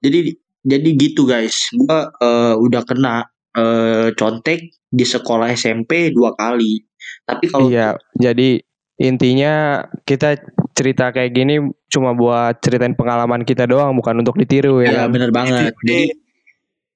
Jadi 0.00 0.32
jadi 0.64 0.88
gitu 0.96 1.28
guys. 1.28 1.68
Gua 1.76 2.08
eh, 2.08 2.54
udah 2.56 2.82
kena 2.88 3.28
eh, 3.54 4.08
contek 4.14 4.60
di 4.86 5.04
sekolah 5.04 5.50
SMP 5.52 6.10
dua 6.10 6.34
kali 6.34 6.82
tapi 7.24 7.44
kalau 7.48 7.66
Iya, 7.68 7.96
jadi 8.14 8.60
intinya 8.94 9.82
kita 10.06 10.38
cerita 10.74 11.10
kayak 11.10 11.32
gini 11.34 11.58
cuma 11.90 12.14
buat 12.14 12.58
ceritain 12.62 12.94
pengalaman 12.94 13.42
kita 13.42 13.66
doang, 13.66 13.94
bukan 13.94 14.22
untuk 14.22 14.38
ditiru 14.38 14.82
ya. 14.82 14.90
ya 14.90 14.94
kan? 15.06 15.08
bener 15.10 15.30
banget 15.34 15.74
jadi 15.82 16.14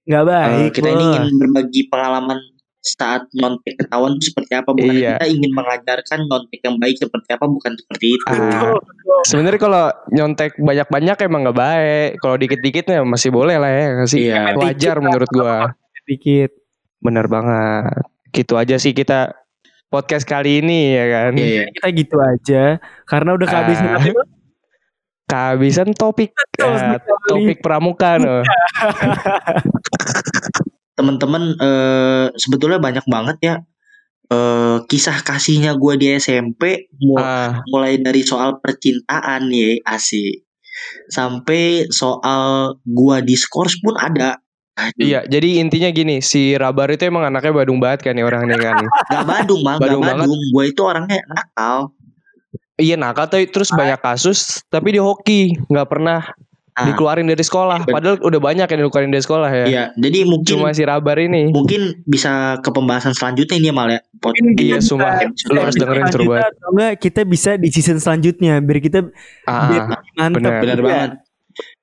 Nggak 0.09 0.25
eh, 0.25 0.29
baik. 0.29 0.71
kita 0.73 0.89
ini 0.89 1.05
ingin 1.05 1.35
berbagi 1.37 1.83
pengalaman 1.93 2.39
saat 2.79 3.29
nyontek 3.35 3.77
ketahuan 3.77 4.17
itu 4.17 4.33
seperti 4.33 4.53
apa 4.57 4.71
bukan 4.73 4.95
Iya. 4.95 5.19
kita 5.21 5.27
ingin 5.29 5.53
mengajarkan 5.53 6.19
nyontek 6.25 6.61
yang 6.65 6.77
baik 6.81 6.97
seperti 6.97 7.29
apa 7.35 7.45
bukan 7.45 7.73
seperti 7.77 8.07
itu 8.17 8.25
Ah, 8.33 8.79
Sebenarnya 9.27 9.61
kalau 9.61 9.85
nyontek 10.09 10.57
banyak-banyak 10.57 11.17
emang 11.27 11.41
nggak 11.49 11.59
baik. 11.59 12.09
Kalau 12.23 12.37
dikit-dikitnya 12.39 13.03
masih 13.03 13.35
boleh 13.35 13.59
lah 13.59 13.69
ya, 13.69 13.87
sih. 14.07 14.31
Iya. 14.31 14.55
Wajar 14.55 14.97
menurut 15.03 15.29
gua. 15.29 15.75
Dikit. 16.09 16.51
Bener 17.05 17.29
banget. 17.29 18.09
Gitu 18.33 18.57
aja 18.57 18.81
sih 18.81 18.97
kita 18.97 19.37
podcast 19.93 20.25
kali 20.25 20.65
ini 20.65 20.97
ya 20.97 21.05
kan. 21.13 21.33
Iya, 21.37 21.47
iya. 21.47 21.63
Kita 21.69 21.89
gitu 21.93 22.17
aja. 22.17 22.63
Karena 23.05 23.37
udah 23.37 23.47
kehabisan 23.47 23.87
apa? 23.93 24.23
Kehabisan 25.29 25.89
topik 25.93 26.33
sekali. 26.33 26.97
topik 27.29 27.59
pramuka 27.61 28.17
no. 28.17 28.41
teman-teman 30.99 31.55
eh, 31.61 32.27
sebetulnya 32.35 32.83
banyak 32.83 33.07
banget 33.07 33.37
ya 33.39 33.55
eh, 34.33 34.77
kisah 34.91 35.23
kasihnya 35.23 35.79
gue 35.79 35.95
di 35.95 36.11
SMP 36.19 36.91
mu- 36.99 37.21
Ah, 37.21 37.63
mulai 37.71 38.03
dari 38.03 38.27
soal 38.27 38.59
percintaan 38.59 39.47
nih 39.47 39.79
asik 39.87 40.49
sampai 41.11 41.91
soal 41.91 42.79
gua 42.87 43.19
diskors 43.19 43.83
pun 43.83 43.99
ada 43.99 44.39
Aduh, 44.79 45.03
iya, 45.03 45.21
jadi 45.27 45.59
intinya 45.59 45.91
gini, 45.91 46.23
si 46.23 46.55
Rabar 46.55 46.87
itu 46.89 47.03
emang 47.03 47.27
anaknya 47.27 47.51
badung 47.53 47.79
banget 47.79 48.01
kan 48.01 48.15
nih 48.15 48.23
orangnya 48.23 48.55
kan. 48.57 48.79
Gak 49.11 49.25
Badung 49.25 49.61
bang, 49.61 49.75
gak 49.75 49.83
Badung 49.83 50.03
banget. 50.03 50.25
Badung. 50.25 50.43
Gue 50.49 50.65
itu 50.69 50.81
orangnya 50.81 51.19
nakal. 51.27 51.91
Iya 52.75 52.95
nakal 52.95 53.27
tuh 53.27 53.43
terus 53.45 53.69
banyak 53.69 53.99
kasus 53.99 54.63
tapi 54.69 54.95
di 54.95 55.03
hoki 55.03 55.59
nggak 55.67 55.89
pernah 55.89 56.23
Ah, 56.73 56.87
dikeluarin 56.87 57.27
dari 57.27 57.43
sekolah. 57.43 57.83
Ben- 57.83 57.91
Padahal 57.91 58.23
udah 58.23 58.39
banyak 58.39 58.63
yang 58.65 58.79
dikeluarin 58.81 59.11
dari 59.11 59.19
sekolah 59.19 59.51
ya. 59.51 59.65
Iya, 59.67 59.85
jadi 59.99 60.19
mungkin 60.23 60.47
Cuma 60.47 60.71
si 60.71 60.87
Rabar 60.87 61.19
ini. 61.19 61.51
mungkin 61.51 62.07
bisa 62.07 62.63
ke 62.63 62.71
pembahasan 62.71 63.19
selanjutnya 63.19 63.59
ini 63.59 63.67
ya 63.67 63.75
mal 63.75 63.91
ya. 63.91 63.99
Iya, 64.55 64.79
sumpah. 64.79 65.27
Lu 65.51 65.59
harus 65.59 65.75
dengerin 65.75 66.07
seru 66.07 66.31
selanjutnya 66.31 66.71
banget. 66.71 66.95
Kita 67.03 67.21
bisa 67.27 67.51
di 67.59 67.67
season 67.69 67.99
selanjutnya 67.99 68.63
biar 68.63 68.79
kita 68.79 69.11
Ah, 69.43 69.67
biar 69.67 69.83
mantap. 70.15 70.39
bener. 70.39 70.55
Bener 70.63 70.77
juga. 70.77 70.87
banget. 70.87 71.11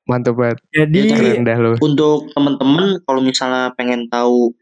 Mantap 0.05 0.33
banget. 0.33 0.57
Jadi 0.69 0.99
Ya, 1.03 1.15
Keren 1.15 1.43
dah 1.43 1.57
lu. 1.57 1.73
Untuk 1.79 2.29
temen-temen 2.31 3.01
kalau 3.03 3.21
misalnya 3.21 3.73
pengen 3.73 4.07
tahu 4.07 4.53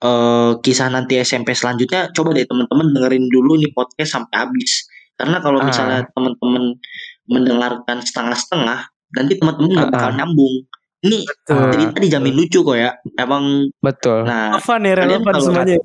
eh, 0.00 0.52
kisah 0.60 0.88
nanti 0.88 1.16
SMP 1.16 1.56
selanjutnya, 1.56 2.12
coba 2.12 2.36
deh 2.36 2.44
temen-temen 2.44 2.92
dengerin 2.92 3.24
dulu 3.26 3.56
nih 3.56 3.72
podcast 3.72 4.12
sampai 4.12 4.36
habis. 4.36 4.84
Karena 5.16 5.40
kalau 5.40 5.62
Ah. 5.62 5.66
misalnya 5.66 6.04
temen-temen 6.12 6.76
mendengarkan 7.24 8.04
setengah-setengah, 8.04 8.84
nanti 9.10 9.32
temen-temen 9.38 9.70
nggak 9.72 9.88
Ah, 9.88 9.94
bakal 9.94 10.10
ah. 10.12 10.16
nyambung. 10.20 10.54
Ini 11.00 11.18
Betul. 11.20 11.68
cerita 11.70 11.96
dijamin 12.00 12.34
lucu 12.34 12.58
kok 12.60 12.76
ya. 12.76 12.90
Emang 13.14 13.68
Betul. 13.78 14.24
nah 14.24 14.56
ya 14.56 14.60
Kalian 14.60 14.96
relevan 15.20 15.34
semuanya. 15.36 15.76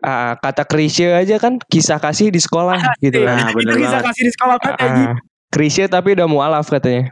Ah, 0.00 0.36
kata 0.36 0.64
Krisya 0.64 1.16
aja 1.16 1.36
kan 1.36 1.56
kisah 1.64 1.96
kasih 1.96 2.28
di 2.28 2.36
sekolah 2.36 2.76
gitu 3.00 3.24
Iya, 3.24 3.28
kan. 3.28 3.36
Nah, 3.40 3.48
bener 3.52 3.72
itu 3.72 3.80
bisa 3.80 3.96
banget. 3.98 4.06
kasih 4.08 4.22
di 4.24 4.32
sekolah 4.32 4.56
aja. 4.56 4.76
Ah, 4.80 5.14
Krisya 5.48 5.84
tapi 5.88 6.12
udah 6.12 6.28
mualaf 6.28 6.68
katanya. 6.68 7.08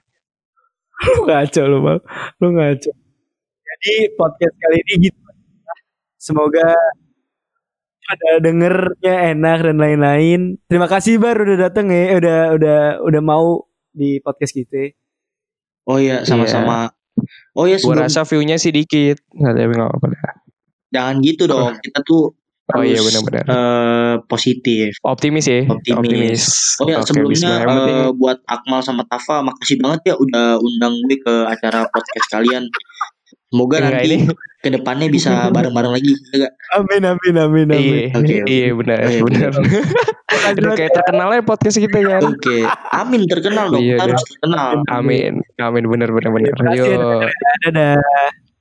Lu 1.03 1.27
ngaco 1.27 1.63
lu 1.67 1.79
bang, 1.83 2.01
lu 2.39 2.49
ngaco. 2.55 2.91
Jadi 3.63 3.93
podcast 4.15 4.55
kali 4.61 4.79
ini 4.85 4.95
gitu. 5.09 5.21
Semoga 6.21 6.71
ada 8.13 8.31
dengernya 8.39 9.35
enak 9.35 9.59
dan 9.67 9.77
lain-lain. 9.81 10.41
Terima 10.69 10.87
kasih 10.87 11.19
Bar 11.19 11.41
udah 11.41 11.59
dateng 11.71 11.91
ya, 11.91 12.19
udah 12.19 12.39
udah 12.55 12.81
udah 13.03 13.23
mau 13.23 13.67
di 13.91 14.21
podcast 14.23 14.55
kita. 14.55 14.95
oh 15.89 15.99
iya 15.99 16.23
sama-sama. 16.23 16.95
Oh 17.53 17.67
iya 17.67 17.77
Gua 17.81 17.99
sebelum 17.99 18.05
rasa 18.07 18.23
view-nya 18.29 18.57
sih 18.57 18.71
dikit. 18.71 19.19
Nggak 19.35 19.53
tapi 19.59 19.73
nggak 19.75 19.91
apa-apa. 19.91 20.07
dah. 20.15 20.35
jangan 20.93 21.15
gitu 21.25 21.43
dong. 21.49 21.73
Kita 21.81 21.99
tuh 22.05 22.37
Oh 22.75 22.83
iya 22.83 22.97
harus, 22.97 23.07
benar-benar. 23.13 23.45
eh, 23.47 24.15
positif. 24.27 24.91
Optimis 25.01 25.45
ya. 25.45 25.61
Optimis. 25.67 26.43
Oh 26.79 26.87
ya 26.87 26.99
Oke, 26.99 27.09
sebelumnya 27.09 27.53
eh, 27.63 28.09
buat 28.13 28.39
Akmal 28.45 28.81
sama 28.81 29.03
Tafa 29.05 29.41
makasih 29.41 29.77
banget 29.79 30.13
ya 30.13 30.15
udah 30.17 30.57
undang 30.57 30.95
gue 31.05 31.19
ke 31.19 31.35
acara 31.47 31.85
podcast 31.89 32.29
kalian. 32.31 32.65
Semoga 33.53 33.85
enggak 33.85 33.93
nanti 34.01 34.09
ini. 34.09 34.19
ke 34.65 34.69
depannya 34.71 35.09
bisa 35.09 35.53
bareng-bareng 35.53 35.93
lagi. 35.93 36.17
ya 36.33 36.37
nggak? 36.41 36.53
Amin 36.73 37.03
amin 37.05 37.35
amin 37.37 37.67
amin. 37.69 37.77
Iya, 37.77 38.17
Oke, 38.17 38.35
oke. 38.41 38.49
iya 38.49 38.69
benar, 38.73 38.97
Oh, 38.99 39.11
iya, 39.13 39.21
benar. 39.21 39.51
Udah 39.53 40.51
banget 40.57 40.73
kayak 40.73 40.89
ya. 40.89 40.97
terkenalnya 40.97 41.41
podcast 41.45 41.77
kita 41.77 41.99
kan. 42.01 42.23
Oke, 42.25 42.59
Amin 42.91 43.21
terkenal 43.29 43.69
dong. 43.69 43.85
Iya, 43.85 44.01
Kita 44.01 44.05
harus 44.09 44.25
terkenal. 44.25 44.69
Amin, 44.89 45.33
amin 45.61 45.85
benar 45.85 46.09
benar 46.09 46.31
benar. 46.33 46.53
Terima 46.57 46.73
kasih, 46.73 46.97
Yo. 46.97 47.21
dadah. 47.69 48.52